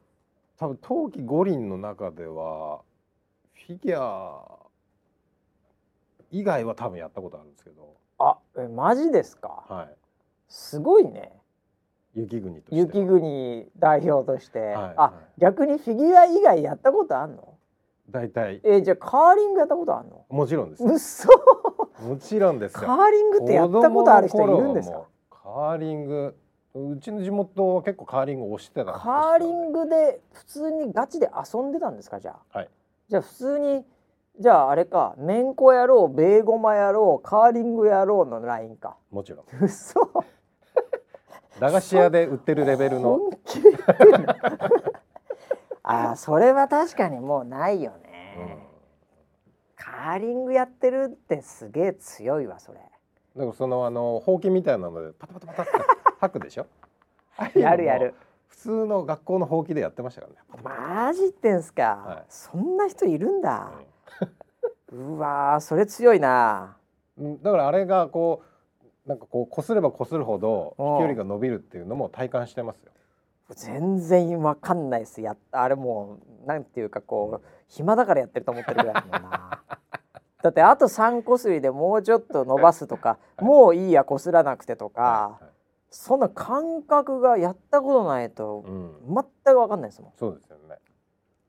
[0.58, 2.82] 多分冬季五輪の中では
[3.54, 4.58] フィギュア
[6.32, 9.66] 以外は多分やったことあるんですけど、あえマジですか？
[9.70, 9.88] は
[10.48, 11.32] すごいね。
[12.16, 12.82] い、雪国としては。
[12.82, 17.54] 雪国代表として、はいあは逆にフィギュア以外やったことあんの？
[18.10, 18.60] 大体。
[18.64, 20.26] えじゃあカーリングやったことあんの？
[20.30, 20.84] もちろんです。
[20.84, 21.30] うっそ
[22.08, 22.80] もちろんですよ。
[22.82, 25.04] カーリングってやったことある人いるんですか？
[25.30, 26.36] カーリング
[26.94, 32.70] うちの地元は結構カーリングをしてたカーリングで普通にガチで遊んでたんですかじゃあ、はい。
[33.10, 33.86] じゃあ普通に
[34.40, 38.96] じゃああれかめんこ野郎ベーゴマ野郎カーリング野郎のラインか。
[39.10, 39.40] もちろん。
[39.42, 39.46] う
[41.60, 43.20] 駄菓子屋で売ってるレベルの。
[45.82, 48.58] あーそれは確かにもうないよね、
[49.78, 52.80] カーリングやってるってすげえ強いわそれ。
[53.36, 55.72] うん、だからそのあのほうきみたいなのでパタパタパタって
[56.20, 56.66] 吐くでしょ？
[57.56, 58.14] やるやる。
[58.48, 60.40] 普通の学校のほうきでやってましたからね。
[60.64, 62.26] マジってんすか、はい。
[62.28, 63.72] そんな人いるんだ、
[64.92, 66.78] う わーそれ強いな。
[67.18, 68.42] うんだからあれがこ
[69.06, 71.00] うなんかこう擦れば擦るほど飛うん。
[71.00, 72.92] 距離が伸びるっていうのも体感してますよ。
[73.50, 75.22] 全然わかんないです。
[75.22, 79.62] やっあれもうなんていうかこう暇だからやってると思ってるぐらいだもんな。
[80.42, 85.44] だってあと3こすりでもうちょっと伸ばすとか、もういいやこすらなくてとか、はい。
[85.44, 85.57] はい
[85.90, 90.12] そんな感覚がやったことないとうん、全くわかんないですもん。
[90.18, 90.76] そうですよね。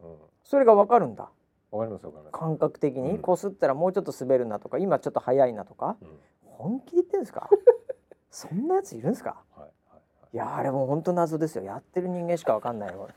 [0.00, 1.28] うん、それがわかるんだ。
[1.70, 2.32] わかりますわかります。
[2.32, 3.10] 感覚的に。
[3.10, 3.18] うん。
[3.18, 5.96] こすったらもうちょっと滑るなとか今ちょっと速いなとか。
[6.00, 6.08] うん、
[6.44, 7.48] 本気で言ってんですか？
[8.30, 9.42] そんなやついるんですか？
[9.56, 9.98] はいはいは
[10.32, 10.36] い。
[10.36, 11.64] やあれもう本当謎ですよ。
[11.64, 13.08] やってる人間しかわかんないよ。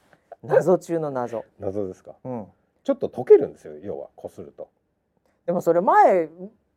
[0.44, 1.46] 謎中の謎。
[1.60, 2.16] 謎ですか？
[2.24, 2.48] うん。
[2.84, 4.70] ちょっと溶けるんですよ要は擦ると。
[5.46, 6.30] でもそれ前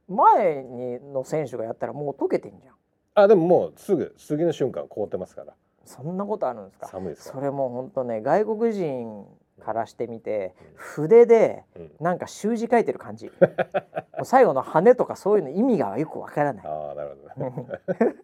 [0.07, 2.75] 前にの選手がやったらもう溶けてんじゃん
[3.15, 5.55] あでももうすぐ次の瞬間凍ってますから。
[5.85, 6.89] そんなことあるんですか？
[6.89, 9.27] 寒いですかそれも本当ね外国人
[9.65, 11.65] からしてみて筆で
[12.01, 13.27] なんか習字書いてる感じ。
[14.17, 16.67] もう最後の羽とかそういうの意味がよくわからない。
[16.67, 18.17] ああなるほどね。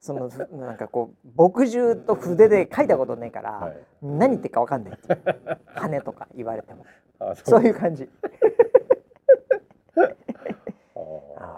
[0.00, 3.76] そのふなんかこう墨汁と筆で書いたことねえから、 はい。
[4.02, 4.98] 何言ってるかわかんない
[5.66, 6.84] 羽とか言われても。
[7.20, 8.08] あそういう感じ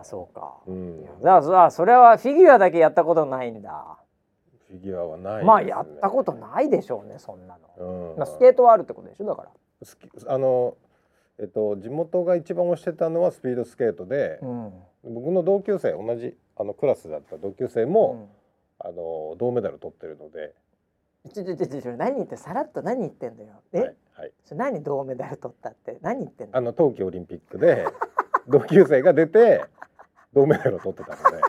[0.06, 0.54] そうか。
[0.66, 3.98] うんいやだからそれはフィギュアだけやったことないんだ。
[4.68, 8.12] フィギュアはないね、まあやったことないでしょうねそんなの。
[8.12, 9.50] うんまあスケートはあるってことでしょだから。
[10.28, 10.76] あの
[11.38, 14.72] えっと地元が一番推してたのはスピードスケートで、うん。
[15.04, 18.28] 僕の同級生同じあのクラスだった同級生うも、ん
[18.78, 20.52] あの銅メダル取ってるので、
[21.32, 23.62] ちょちょちょちょ何言ってさらっと何言ってんだよ。
[23.72, 25.98] え、はいはい、それ何銅メダル取ったって？
[26.02, 27.86] 何言ってんだあの冬季オリンピックで
[28.48, 29.64] 同級生が出て
[30.36, 31.42] 銅メダルを取ってたので。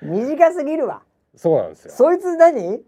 [0.00, 1.02] 短すぎるわ。
[1.36, 2.58] そうなんですよ、そいつ何？
[2.60, 2.82] うん、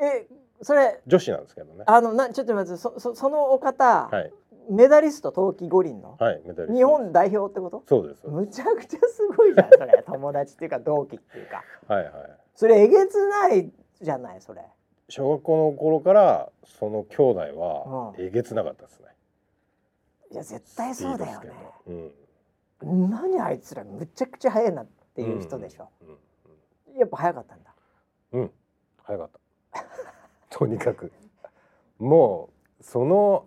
[0.00, 0.26] え
[0.62, 1.84] それ女子なんですけどね。
[1.86, 4.32] あのなちょっと待ってそそそのお方、はい。
[4.70, 7.82] メダリスト冬季五輪の、はいメダリスト日本代表ってこと？
[7.86, 11.62] そうですむちゃくちゃすごいじゃんそれ友達っていうか同期っていうか。
[11.86, 12.12] はいはい。
[12.54, 13.70] それえげつない
[14.00, 14.62] じゃないそれ。
[15.10, 18.24] 小学校の頃からその兄弟はうん。
[18.24, 19.06] えげつなかったですね、
[20.32, 21.50] いや絶対そうだよね。
[21.86, 22.12] うん
[22.84, 26.18] 何あいつらむちゃくちゃ速いなっていう人でしょ、うん
[26.98, 27.74] やっぱ速かったんだ。
[28.32, 28.50] うん、うん、
[29.02, 29.30] 早かっ
[29.72, 29.84] た。
[30.56, 31.12] とにかく。
[31.98, 33.46] もうその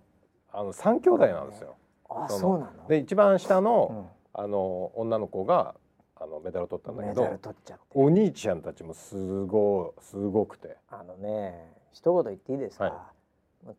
[0.51, 1.75] あの三兄弟なんですよ。
[2.09, 2.88] あそうなの？
[2.88, 4.07] で一番下の、うん。
[4.33, 5.75] あの女の子が
[6.15, 7.85] あのメダル取ったんだけどメダル取っちゃって。
[7.95, 10.77] お兄ちゃんたちもすごすごくて。
[10.89, 13.13] あのね一言言っていいですか、は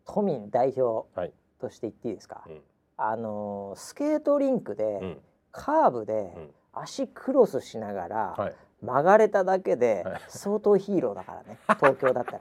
[0.05, 1.33] 都民代表はい。
[1.61, 2.63] として言っていいですか、うん。
[2.97, 5.21] あのスケートリンクで、うん
[5.59, 6.51] カーブでうん。
[6.73, 8.55] 足クロスしながら、はい。
[8.81, 10.21] 曲がれただけではい。
[10.29, 11.59] 相当ヒーローだからね。
[11.81, 12.41] 東京だったら。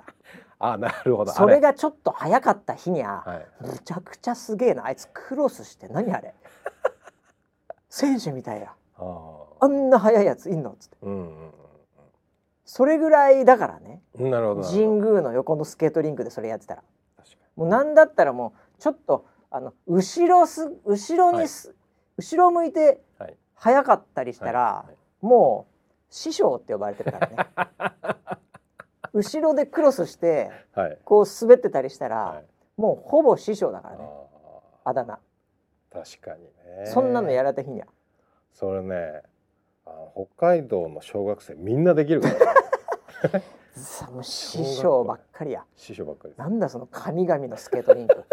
[0.59, 1.31] あなるほど。
[1.31, 3.23] それがちょっと早かった日には
[3.61, 3.65] い。
[3.65, 4.85] むちゃくちゃすげえな。
[4.85, 6.35] あいつクロスして何あれ？
[7.89, 8.73] 選手みたいや。
[9.59, 10.71] あんな速いやついんの？
[10.71, 10.97] っつって。
[11.01, 11.53] うんうん
[12.69, 14.01] それぐらいだからね。
[14.19, 14.63] うんなるほど。
[14.63, 16.83] 神ど宮の横のスケートリンクでそれやってたら。
[17.15, 21.73] 確かもうなんだったらもうちょっとあの後ろす後ろにす、
[22.17, 23.37] 後ろ向いてにはい。
[23.55, 24.85] 速かったりしたら、
[25.21, 27.35] もう師匠って呼ばれてるからね。
[29.13, 30.97] 後ろでクロスしてはい。
[31.03, 32.45] こう滑ってたりしたら、はい。
[32.77, 34.09] もうほぼ師匠だからあね
[34.83, 36.85] あだ名、ー確かにね。
[36.85, 37.87] そんなのやられた日には。
[38.51, 39.23] それね
[39.85, 42.35] あの北海道の小学生みんなできるから
[44.11, 45.65] もう師匠ばっかりや。
[45.75, 48.23] 師匠ばっかりなんだその神々のスケートリンク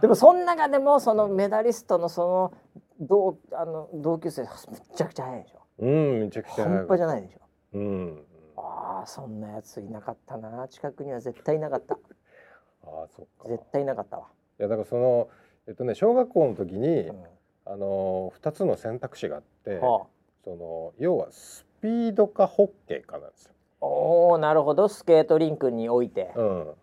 [0.00, 2.54] でもその中でもそのメダリストのその
[3.00, 4.48] 同あの同級生め
[4.96, 5.60] ちゃくちゃ速いでしょ。
[5.78, 7.40] うんめちゃくちゃ半端じゃないでしょ。
[7.74, 8.24] うん。
[8.56, 10.66] ああそんなやついなかったな。
[10.68, 11.94] 近くには絶対いなかった。
[12.84, 13.48] ああそっか。
[13.48, 14.28] 絶対いなかったわ、
[14.58, 15.28] いやだからその
[15.66, 17.24] えっとね小学校の時に、うん。
[17.68, 20.06] あの2つの選択肢があって、は
[20.44, 23.52] その要はスピードかホッケーかなんですよ。
[23.80, 24.88] あ、おおなるほど。
[24.88, 26.74] スケートリンクにおいて、うん、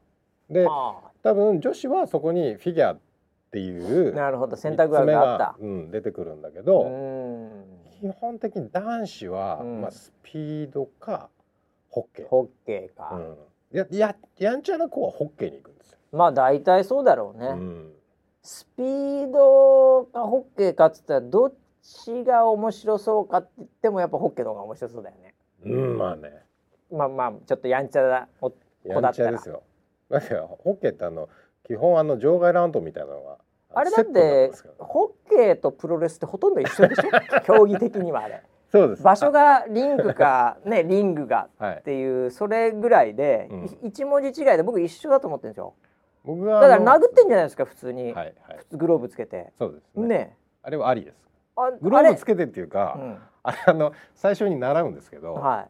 [0.50, 0.96] であ。
[1.24, 3.00] 多分女子はそこにフィギュアっ
[3.52, 4.56] ていうあなるほど。
[4.56, 5.56] 選択肢があった。
[5.60, 7.66] うん、出てくるんだけうど、ん。
[8.02, 9.82] 基本的に男子は、うん。
[9.82, 11.30] まあ、スピードか
[11.90, 12.28] ホッケー。
[12.28, 13.20] ホッケーか、う
[13.76, 16.00] ん、やややんちゃな子はホッケーに行くんですよ。
[16.12, 17.94] まあ大体そうだろうね、うん。
[18.42, 25.36] スピードかホッケーかっつったらどっちが面白そうかって言ってもやっぱホッケーの方が面白そうだよね。
[25.66, 26.32] うん、まあね。
[26.92, 28.52] まあまあちょっとやんちゃだお
[28.86, 29.64] やんちゃですよ。
[30.10, 31.30] ホッケーってあの
[31.66, 33.38] 基本あの場外乱闘みたいなのが
[33.76, 37.42] あれだってホッケーとプロレスってほとんど一緒でしょ？
[37.46, 38.44] 競技的にはあれ。
[38.72, 39.04] そうです。
[39.04, 41.76] 場所がリンクかね リングがはい。
[41.78, 43.66] っていうそれぐらいで、うん。
[43.66, 45.74] い一文字違いで僕一緒だと思ってるんですよ。
[46.24, 48.36] 僕がだから殴ってんじゃないですか普通に、はいはい。
[48.72, 49.52] グローブつけて。
[49.58, 50.08] そうですね。
[50.08, 50.38] ね。
[50.62, 51.18] あれはありです。
[51.56, 53.18] あグローブつけてっていうかうん。
[53.44, 55.68] あれあの最初に習うんですけど、はい。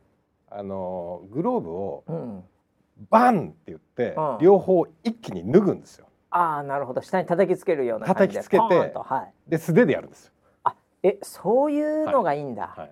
[0.50, 2.44] あのグローブをうん、
[3.10, 4.38] バンって言って、うん。
[4.39, 6.08] 両方一気に脱ぐんですよ。
[6.30, 7.01] ああなるほど。
[7.01, 9.49] 下に叩きつけるような感じで叩きつけてはい。
[9.49, 10.32] で素手でやるんですよ。
[11.04, 12.91] えそういうのがいいんだ、はい。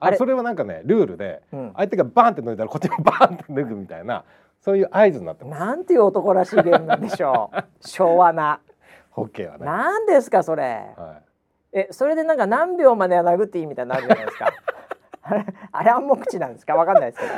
[0.00, 0.16] あれ？
[0.16, 4.24] あそれはなんかねルールでうん、相手がバンって脱いだらこっちもバンって脱ぐみたいな
[4.60, 5.60] そういう合図になってます。
[5.60, 7.64] なんていう男らしいゲームなんでしょう。
[7.86, 8.60] 昭和な。
[9.10, 9.66] ホッケーはね。
[9.66, 10.94] なんですかそれ？
[10.96, 11.20] は
[11.72, 14.52] えそれでなんか何秒までは殴っていいみたいになるじゃないですか。
[15.22, 16.74] あれあれ暗黙知なんですか？
[16.76, 17.28] わかんないですけい、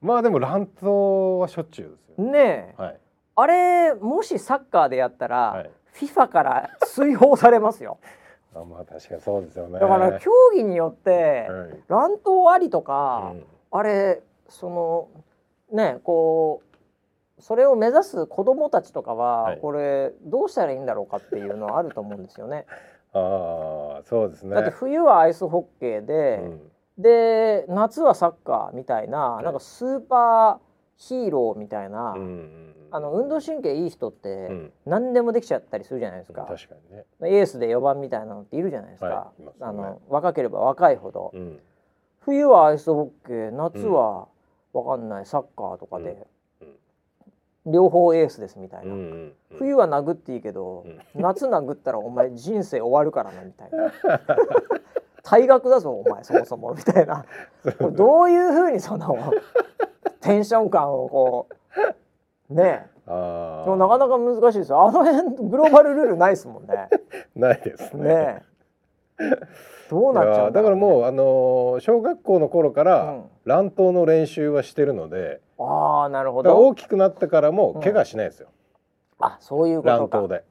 [0.00, 2.82] まあでも乱闘はしょっちゅうですよ、どねえ。
[2.82, 3.00] はい。
[3.36, 5.70] あれもしサッカーでやったら、はい。
[5.94, 7.98] FIFA から追放されますよ。
[8.54, 9.78] あまあ確かにそうですよね。
[9.78, 11.84] だから競技によってはい。
[11.88, 13.44] 乱闘ありとか、うん。
[13.70, 15.08] あれその
[15.70, 16.62] ねこ
[17.38, 19.60] うそれを目指す子どもたちとかは、はい。
[19.60, 22.66] これどうしたらいいんだろうかっていうのはあると思うんですよね。
[23.12, 24.54] ああそうですね。
[24.54, 26.69] だって冬はアイスホッケーで、うん
[27.00, 29.44] で夏はサッカーみたいな、い。
[29.44, 30.58] なんかスーパー
[30.96, 34.72] ヒーローみたいな、うんうんあの運動神経いい人ってうん。
[34.84, 37.04] 何でもできちゃったりするじゃないですか、確かにね。
[37.38, 39.52] エースで4番みたいなのっているじゃないですか、はいすよね。
[39.60, 41.60] あの若ければ若いほど、うん。
[42.18, 44.26] 冬はアイスホッケー夏は
[44.72, 46.26] わかんないサッカーとかで、
[47.64, 49.32] 両方エースですみたいな、うんうんうん。
[49.56, 50.84] 冬は殴っていいけど、
[51.14, 53.92] 夏殴ったらお前人生終わるからなみたいな
[55.22, 57.24] 退学だぞお前そもそも みたいな。
[57.92, 59.16] どういうふうにその
[60.20, 61.48] テンション感をこ
[62.50, 64.82] うねあでもなかなか難しいですよ。
[64.82, 66.88] あの辺グローバルルールないですもんね。
[67.34, 68.04] ないですね。
[68.04, 68.42] ね
[69.90, 73.24] どうなっちゃうんだからもうあのー小学校の頃からうん。
[73.44, 76.56] 乱闘の練習はしてるので、ああなるほど。
[76.56, 78.48] 大きくなってからも怪我しないですよ。
[79.18, 80.18] あそういうことか。
[80.18, 80.44] 乱闘で。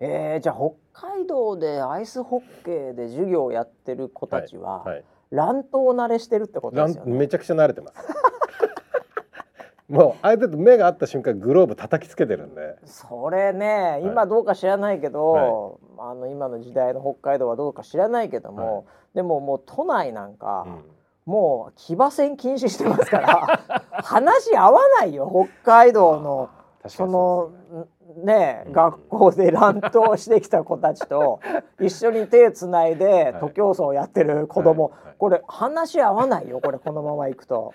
[0.00, 5.04] えー、じゃあ北海道でアイスホッケーで授業をやってる子たちは、はい。
[5.30, 7.16] 乱闘慣れしてるってことで乱すよね。
[7.16, 7.94] めちゃくちゃ慣れてます。
[9.88, 12.76] もう相手と目が合った瞬間グローブ叩きつけてるんで。
[12.84, 20.84] それね今どうか知らないけど、あの今の時代の北海道はどうか知らないけども、でももう都内なんか、うん
[21.28, 23.60] もう騎馬戦禁止してますから
[24.02, 25.30] 話合わないよ
[25.62, 26.48] 北海道の
[26.88, 27.50] その
[28.24, 28.72] ね、うん。
[28.72, 31.40] 学校で乱闘してきた子たちと
[31.80, 33.40] 一緒に手つないではい。
[33.40, 34.92] 徒競走をやってる子供、はい。
[35.06, 35.14] はい。
[35.18, 37.72] これ話合わないよこれこのままいくと。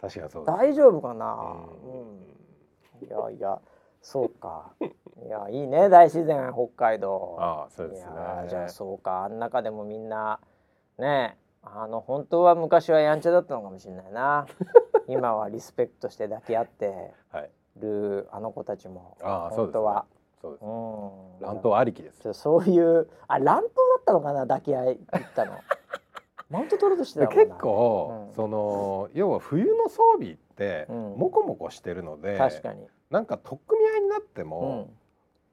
[0.00, 0.44] 確かにそう。
[0.44, 1.90] 大丈夫かな、うん。
[3.00, 3.58] うん、いやいや
[4.00, 4.70] そうか。
[4.80, 7.36] いやいいね大自然北海道。
[7.38, 8.12] ああそういですね。
[8.14, 8.44] や。
[8.46, 9.24] じゃあそうか。
[9.24, 10.38] あん中でもみんな
[10.98, 14.46] ねあの本当は昔はやんちゃだったのかもしれないな。
[15.08, 17.14] 今はリスペクトして抱き合って。
[17.32, 17.50] はい。
[17.80, 20.06] るあの子たちも本当は。
[20.40, 20.64] そうです。
[20.64, 21.40] うん。
[21.40, 22.32] 乱闘ありきです。
[22.32, 23.64] そういうあ乱闘だ
[24.00, 25.52] ったのかな抱き合い行ったの。
[26.50, 28.34] マウント取ろうとして結構、うん。
[28.34, 31.14] その要は冬の装備ってうん。
[31.16, 34.96] モコモコしてるので、確かに、なんか取っ組み合いになってうも、ん、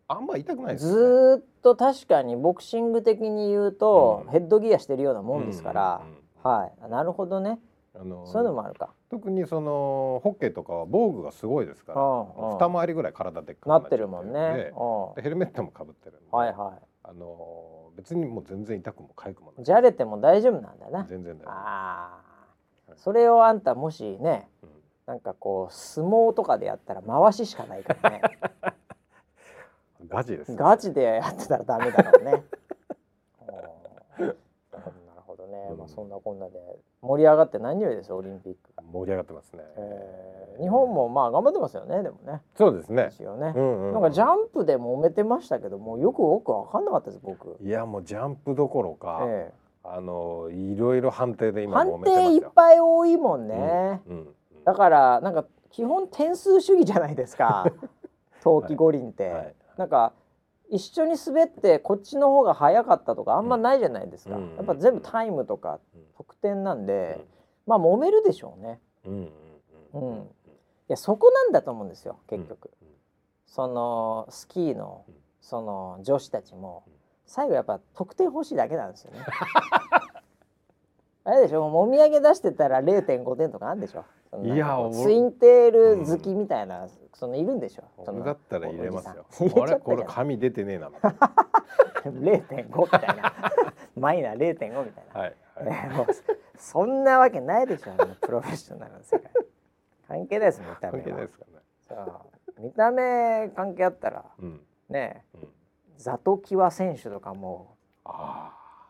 [0.07, 0.79] あんま痛くないね。
[0.79, 4.31] ーっと確かにボクシング的に言うと、うん。
[4.31, 6.89] ヘッドギアしてるようなもんですから、うんうんうんはい。
[6.89, 7.57] なるほどね。
[7.95, 11.99] あのそういうのもあるか、特にそのホッケーとかは防具がすごいですから、
[12.57, 14.73] 二回りぐらい体でっかくなってるもんね。
[15.21, 19.61] ヘルメットもかぶってるんで、はいはあの別にもう全然痛くも痒くもない。
[19.61, 21.49] いじゃれても大丈夫なんだな全然大丈夫。
[21.51, 22.21] あ
[22.87, 22.89] あ。
[22.89, 22.97] はい。
[22.97, 24.69] それをあんたもしねうん。
[25.05, 28.21] なんかこう相撲とかでやったら回ししかないからね。
[30.09, 32.43] ガチですねガチでやってたらダメだろうね
[33.39, 34.37] おーなる
[35.25, 36.59] ほどね、うんまあそんなこんなで
[37.01, 42.41] 盛り上がって何よりですオリンピックが、盛り上がってますね、えー日本もまあ頑張ってますよねでもね。
[42.55, 43.09] そうですね。
[43.11, 47.57] 一応ね、うんうんなんかジャンプで揉めてましたけどもうよくよく分かんなかったです僕。
[47.59, 49.51] いやもうジャンプどころか、え
[49.83, 54.27] あのいろいろ判定でえ、今判定いっぱい多いもんね、うんうん
[54.63, 57.65] だからなんか基本点数主義じゃないですか。
[58.43, 59.55] 冬季五輪って、はい。
[59.77, 60.13] なんか
[60.69, 64.55] 一緒に滑ってこっちの方が早かったとかあんまないじゃないですか、うん。
[64.55, 66.01] やっぱ全部タイムとかうん。
[66.17, 67.19] 得点なんで、
[67.67, 68.79] まあ揉めるでしょうね。
[69.05, 69.13] うん。
[69.13, 69.29] うん。
[69.93, 70.19] うん。
[70.19, 70.23] うん。
[70.23, 70.27] い
[70.87, 72.87] やそこなんだと思うんですよ結局、うん。
[73.45, 75.15] そのスキーのうん。
[75.41, 76.93] その女子たちもうん。
[77.25, 79.19] 最後やっぱ得点欲しいだけなんですよね。
[81.25, 84.03] あれでしょもみあげ出してたら0.5点とかあるんでしょ。
[84.43, 87.83] いや俺ツインテール好きみたいな、そのいるんでしょ。
[88.03, 89.25] その俺だったら入れますよ。
[89.61, 91.09] あれこれ紙出てねえなみた。
[92.09, 93.33] いな0.5みたいな。
[93.95, 96.07] マイナー0.5みたいな、はいはい。
[96.57, 99.31] そんなわけないでしょプロフェッショナルの世界。
[100.07, 101.51] 関係ないです見た目関係ないはですかね。
[101.87, 102.61] そう。
[102.61, 104.61] 見た目関係あったらうん。
[104.89, 105.47] ねうん。
[105.97, 107.77] ザトキワ選手とかも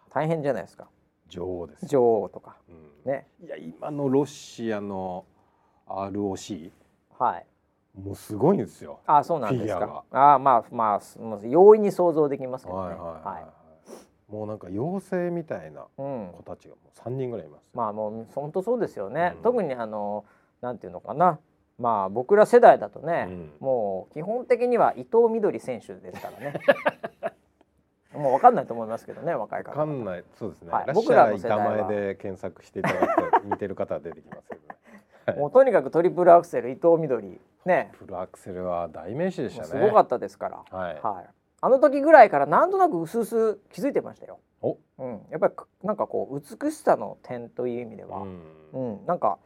[0.10, 0.88] 大変じゃないですか
[1.28, 1.86] 女王です。
[1.88, 2.58] 女王とか。
[2.70, 3.12] うん。
[3.12, 3.28] ね。
[3.44, 5.26] いや今のロシアの
[5.88, 6.72] ROC
[7.18, 7.46] はい。
[8.00, 9.00] もうすごいんですよ。
[9.06, 10.04] あそうなんですか。
[10.12, 11.02] あまあまあ
[11.48, 12.96] 容易に想像できますけどね。
[12.96, 14.32] はいはいはい、はい。
[14.32, 16.32] もうなんか妖精みたいなうん。
[16.34, 17.72] 子たちがもう三人ぐらいいますよ。
[17.74, 19.42] まあもう本当そうですよね、うん。
[19.44, 20.26] 特にあの
[20.62, 21.40] なんていうのかな。
[21.78, 23.52] まあ僕ら世代だとね、うん。
[23.60, 26.60] もう基本的には伊藤みどり選手ですからね
[28.16, 29.72] もう分かんないと思いますけどね若い方。
[29.72, 30.24] わかんない。
[30.38, 30.94] そうですね、はい。
[30.94, 31.86] 僕らの世代は。
[31.88, 34.68] 前で検索していただくと似てる方は出てきますけどね。
[35.26, 37.92] は いもうとにかくトリプルアクセル伊藤みどりね。
[37.98, 39.68] プルアクセルは代名詞でしたね。
[39.68, 41.30] すごかったですから、はい、はい、
[41.62, 44.40] あの時ぐらいからなんとなく薄々気づいてましたよ。
[44.62, 44.78] お。
[45.00, 45.54] うん、やっぱり
[45.84, 48.42] なんかこう美しさの点という意味では、うん。
[48.74, 49.38] うん、なんか、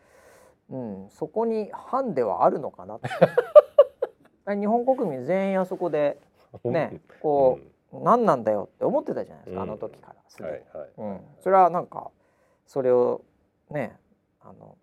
[0.69, 3.09] うん、そこにハンデはあるのかなって。
[4.55, 6.17] 日本国民全員あそこで
[6.63, 9.69] ね こう、何なんだよって思ってたじゃないですか、うん。
[9.69, 10.15] あの時から。
[10.27, 10.63] すうんで
[10.97, 12.11] に、うん、それはなんか
[12.65, 13.23] それを
[13.71, 13.97] ね
[14.41, 14.77] あの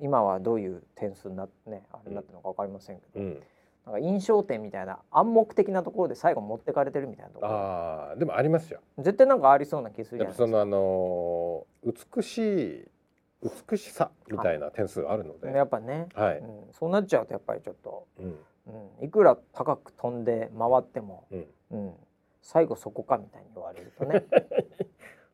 [0.00, 3.38] 今はどういう点数になってねあれになってるのか分かりませんけど、うん、
[3.86, 7.52] なんか印象点みたいな暗黙的なところで最後持ってかれてるみたいなところ。
[7.52, 8.80] ああでもありますよ。
[8.98, 10.46] 絶対なんかありそうな気するじやゃないですか。
[10.46, 12.88] そのあのー美しい
[13.70, 18.38] 美しさみたいな点数あるので、やっぱね、はい、うん、そうなっちゃうとやっぱりちょっと、うん。
[18.64, 21.92] うん、いくら高く飛んで回っても、うん、うん、
[22.42, 24.24] 最後そこかみたいに言われるとね。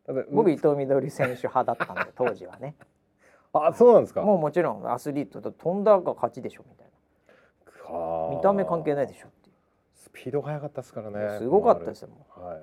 [0.31, 2.77] 僕伊藤みどり選手派だったんで当時はね。
[3.53, 4.23] あそうなんですか？
[4.23, 6.87] もうもちろんアスリートと飛んだが勝ちでしょみたい
[7.93, 8.31] はあ。
[8.31, 9.53] な見た目関係ないでしょってい
[9.95, 11.25] スピードが速かったですからね。
[11.37, 12.63] うすごかったですよもはいはい、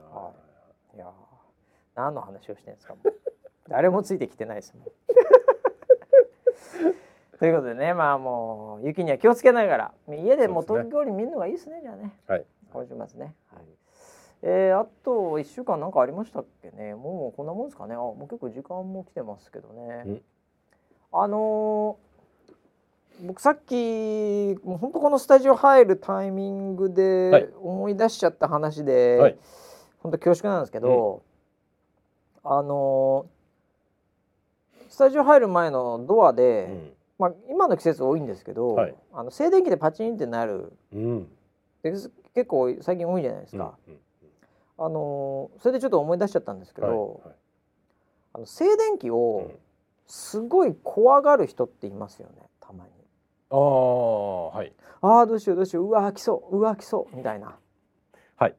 [0.94, 1.00] うい。
[1.00, 1.12] やー
[1.96, 2.96] 何の話をしてるんですか
[3.68, 4.86] 誰もついてきてないですもん
[7.40, 9.94] ということでねまあもう雪には気をつけながら。
[10.08, 12.14] 家でも東京に見るのがいいですねじゃあね。
[12.28, 12.46] はい。
[12.72, 13.66] 今週末ね、はい
[14.48, 16.94] えー、あと1週間なんかありましたっけね？
[16.94, 17.96] もうこんなもんですかね？
[17.96, 20.04] あもう結構時間も来てますけどね。
[20.06, 20.22] うん。
[21.12, 22.06] あのー
[23.26, 23.74] 僕さっき
[24.66, 27.54] もう本当このスタジオ入るタイミングはでい。
[27.62, 29.38] 思い出しちゃった話で、はい。
[30.04, 31.24] 本当恐縮なんですけど、
[32.44, 36.92] あのースタジオ入る前のドアで、うん。
[37.18, 38.96] まあ、今の季節多いんですけど、はい。
[39.14, 41.28] あの静電気でパチンってなるうん。
[41.84, 42.12] です。
[42.34, 43.74] 結構最近多いじゃないですか。
[43.88, 43.98] うん
[44.78, 47.36] あのーそれでちょっと思い出しちゃったんですけうんど、はい。
[48.34, 49.52] あの静電気はいを
[50.08, 52.92] すごい怖がる人っていますよねたまに。
[53.50, 54.74] ああはい。
[55.02, 57.56] ああどうしようどうしよううわー来そううわー来そうみたいな。
[58.36, 58.56] はい。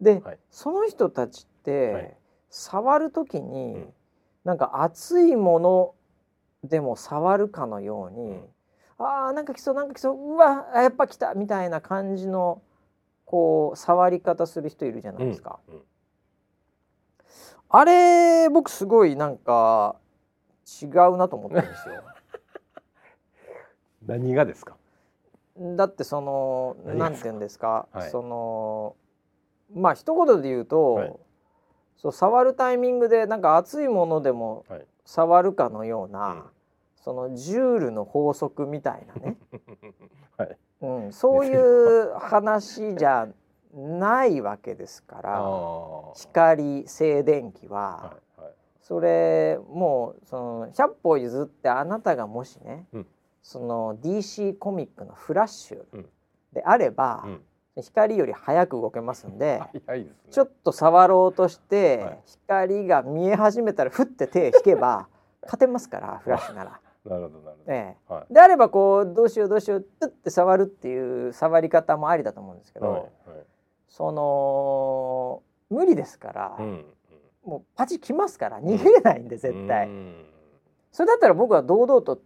[0.00, 0.38] で、はい。
[0.50, 2.16] その人たちって、はい。
[2.50, 3.94] 触る時に、うん。
[4.44, 5.94] なんか熱いもの
[6.64, 8.44] でも触るかのように、ん。
[8.98, 12.62] あーなんか来そうなんか来そううわーやっぱ来たみたいな感じの
[13.28, 15.60] こう触り方する人いるじゃないですか。
[15.68, 15.82] うんうん。
[17.68, 19.96] あれ僕すごいなんか
[20.82, 22.02] 違うなと思ってるんですよ。
[24.06, 24.78] 何がですか？
[25.76, 28.10] だってその何て言うんですか、はい。
[28.10, 28.96] その
[29.74, 31.16] まあ一言で言うと、はい。
[31.98, 34.86] そう触るタイミングでなんか熱いものでもはい。
[35.04, 36.44] 触るかのような、うん。
[36.96, 39.36] そのジュールの法則みたいなね、
[40.38, 43.28] はいうん、そういう話じゃ
[43.74, 45.44] ないわけですから
[46.14, 48.52] 光静電気は、はいはい。
[48.80, 53.06] それもうその100歩譲ってあなたがもしね、うん。
[53.42, 56.06] その DC コミックのフラッシュうん
[56.52, 57.40] であれば、うん。
[57.80, 60.06] 光より早く動けますんで、ね。
[60.30, 62.18] ちょっと触ろうとして、はい。
[62.26, 65.08] 光が見え始めたらふって手引けば
[65.42, 66.80] 勝てますからフラッシュなら。
[67.08, 68.12] なるほどなるほど、ええ。
[68.12, 68.34] はい。
[68.34, 73.10] であればこうどうしようどうしようってって触るっていう触り方もありだと思うんですけど、はいはい。
[73.88, 76.84] その無理ですから、うん
[77.44, 80.26] もうパチきますから逃げれないんで絶対、うん。
[80.92, 82.20] それだったら僕は堂々と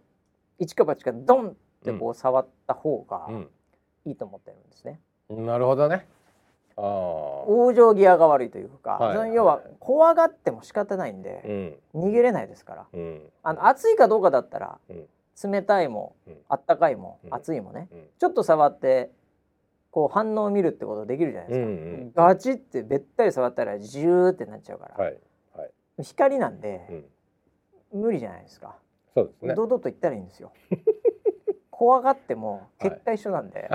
[0.59, 1.53] 一か八かドンっ
[1.85, 3.29] てこう触った方が
[4.05, 6.07] いいと思ってるんですね、うんなるほどね
[6.75, 11.99] 往生際が悪いというか、はいその要は怖がっても仕方ないんうで、ん。
[11.99, 12.85] 逃げれないですから。
[12.93, 13.21] うん。
[13.43, 15.51] あの暑いかどうかだったら、うん。
[15.51, 16.37] 冷たいもうん。
[16.49, 17.33] あったかいも、うん。
[17.33, 18.03] 熱いもねうん。
[18.19, 19.11] ちょっと触って
[19.91, 25.17] こう反応を見るってことできるじゃないですか、うんうんガチってべったり触ったらジューってなっちゃうから、はい
[25.55, 25.71] はい。
[26.01, 27.05] 光なんで
[27.91, 28.01] う、ん。
[28.01, 28.75] 無理じゃないですか、
[29.13, 29.53] そうですね。
[29.55, 30.51] 堂々と言ったらいいんですよ。
[31.69, 33.69] 怖がっても結果一緒なんで、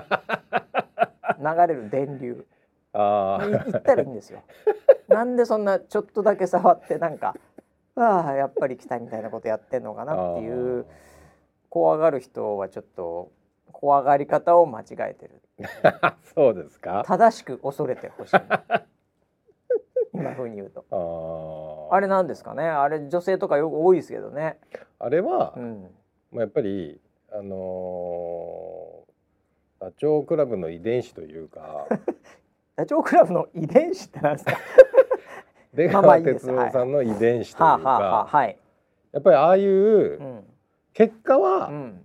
[1.38, 2.46] 流れる電流
[2.92, 4.42] あい言ったらいいんですよ。
[5.08, 7.34] なんでそんなちょっとだけ触ってなんか
[7.96, 10.86] ああやっぱり来たみたいなことやってんのかあなっていう
[11.68, 13.30] 怖がる人はちょっと
[13.72, 15.40] 怖がり方を間違えてる。
[16.34, 17.04] そうですか？
[17.06, 18.36] 正しく恐れてほしい。
[20.14, 21.88] 今風に言うと。
[21.90, 22.64] ああれなんですかね？
[22.68, 24.58] あれ女性とかよく多いですけどね。
[24.98, 25.82] あれは、うん。
[26.32, 31.86] まあ、やっぱりあのーダチョウ倶楽部の遺伝子というか
[32.78, 34.52] ダチョウ倶楽部の遺伝子ってなんですか？
[35.74, 38.26] 出川哲朗さんの遺伝子というか。
[38.30, 38.56] はい、
[39.10, 40.44] やっぱりああいううん。
[40.94, 42.00] 結果うはん、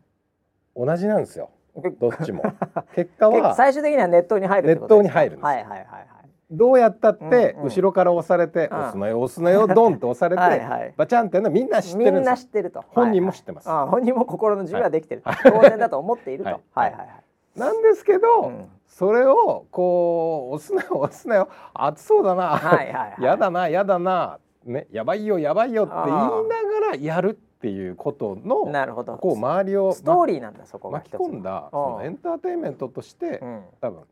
[0.76, 1.52] 同じなんですよ。
[1.76, 2.42] 結どっちも。
[2.96, 5.20] 結果構は最終的には熱湯に入るってことですか？
[5.22, 5.48] 熱湯に入るんですよ。
[5.48, 6.06] はいはいはいはい。
[6.50, 7.66] どうやったってうんうん。
[7.66, 8.78] 後ろから押されてうん。
[8.80, 10.94] 押すなよ押すなよ ドンと押されてはいはい。
[10.98, 12.32] バチャンっていうのはみんな知ってみんるんですよ。
[12.32, 12.84] な知ってると。
[12.90, 13.70] 本人も知ってます。
[13.70, 15.38] はいはいあ本人も心の準備はできてる、はい。
[15.44, 17.60] 当然だと思っていると、ははいい、はいはい。
[17.60, 21.50] なんですけど、うんそれをこう押すなよ押すなよ。
[21.74, 23.24] 熱そうだな、はいはいはい。
[23.24, 24.40] やだなやだな。
[24.66, 29.18] ねやばいよやばいよって言いながらやるっていうことのなるほど。
[29.18, 34.04] こう周りをストーリーなんだそこが巻き込んだそのエンターテインメントとしてうん、多分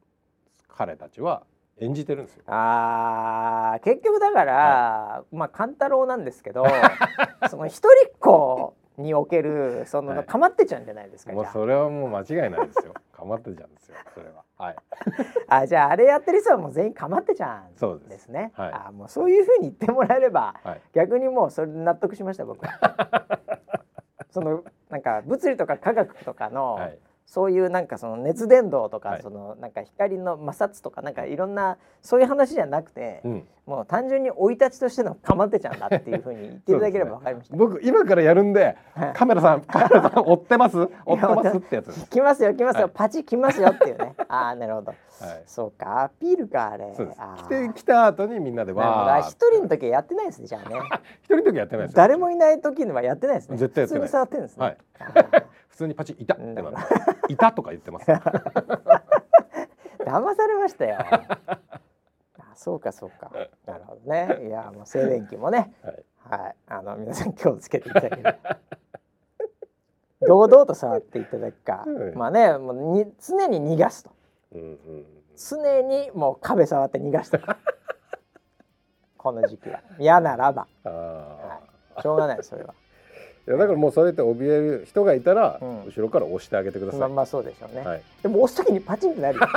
[0.68, 1.44] 彼たちは
[1.80, 2.44] 演じてるんですよ。
[2.48, 6.66] あー結局だから、まあ勘太郎なんですけど
[7.52, 10.26] その一人っ子におけるその、はい。
[10.26, 11.34] かまってちゃうんじゃないですか。
[11.34, 12.94] もうそれはもう間違いないですよ。
[13.12, 14.44] かまってちゃんですよそれは。
[14.58, 14.76] はい。
[15.48, 18.28] ああじゃああれやってる人はもう全員かまってちゃうですです。
[18.30, 18.52] ね。
[18.56, 18.72] はい。
[18.74, 20.82] あもうそういうふうに言ってもらえれば、はい。
[20.94, 23.40] 逆にもうそれで納得しました僕は。
[24.30, 27.00] そのなんか物理とか科学とかの、はい
[27.32, 29.22] そういうなんかその熱伝導とか、はい。
[29.22, 33.48] そのなんか光の摩擦とかなんかいろんなそういう話じゃなくて、うん。
[33.66, 37.56] もう単純に生い立ちとしてのかまってちゃんだっていうふうに言っていただければわかりました。
[37.56, 39.14] 僕今からやるんではい。
[39.14, 40.78] カメラさん カメラさん追ってます？
[40.78, 41.56] 追ってます？
[41.58, 42.92] ってやつ来ますよ来ますよ、はい。
[42.94, 44.14] パチ来ますよっていうね。
[44.28, 44.88] ああなるほど。
[44.92, 45.44] はい。
[45.46, 46.94] そうかアピールかあれ。
[46.98, 47.18] そうです。
[47.18, 47.44] あー。
[47.46, 50.76] 来て来た後にみんなでわーあ一人の時はやってないですねじゃあね。
[51.24, 53.56] 一人の時やってないですよ誰もいない時にはやってないですね。
[53.56, 54.02] 絶対やってない。
[54.02, 54.78] 普通に触ってるんですね、はい
[55.82, 56.56] 通にパチいたってうん。
[56.56, 56.66] なっ
[57.28, 58.10] ていたとか言ってます。
[58.12, 58.22] 騙
[60.36, 60.98] されましたよ。
[61.02, 63.32] あそうかそうか。
[63.66, 64.48] なるほどね。
[64.48, 65.74] いやもう静電気もね。
[65.82, 66.06] はい。
[66.44, 66.56] はい。
[66.68, 68.36] あの皆さん気をつけていただければ。
[70.28, 74.12] 堂々と触っていただくか、うんまあねもうに常に逃がすと。
[74.54, 75.06] うんうん
[75.36, 77.40] 常にもう壁触って逃がして
[79.18, 79.82] この時期は。
[79.98, 80.68] 嫌ならば。
[80.84, 81.60] あ
[82.00, 82.74] しょうがないそれは。
[82.74, 82.91] ー
[83.48, 85.86] いやだからもうそうやって怯える人がいたらうん。
[85.86, 87.00] 後ろから押してあげてください。
[87.02, 88.02] まあまあそうでしょうね、はい。
[88.22, 89.48] でも押す時にパチンってなるよ。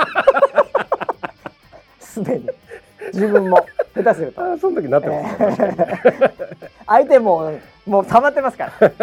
[1.99, 2.49] すでに。
[3.13, 3.65] 自分も。
[3.95, 4.57] 下手すると。
[4.57, 5.45] その時なってますね。
[5.45, 5.99] 確かにね。
[6.85, 7.51] 相手も
[7.85, 8.93] もう溜まってますから、え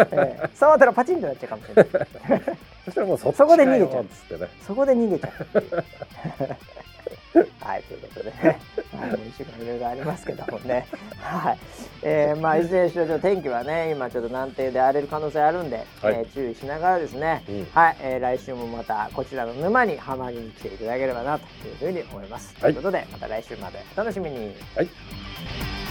[0.43, 2.41] え触ったらパチンってなっちゃうかもしれない。
[2.85, 4.05] そしたらもうそこで逃げちゃう。
[4.67, 6.55] そこで逃げちゃう
[7.59, 8.59] はいということでね、
[8.97, 10.85] はい、もう一週間いろいろありますけどもね。
[11.19, 11.57] はい、
[12.03, 17.67] えー、まあいずれにしろ天気はね今ちょっと南底で荒れる可能性あるんで、はいえー注意しながらですね、うん。
[17.73, 24.55] はい、えー、来週もまたこちらの沼にハマりに来ていただければなというふうに思います、はいということでまた来週までお楽しみに。
[24.75, 25.82] はい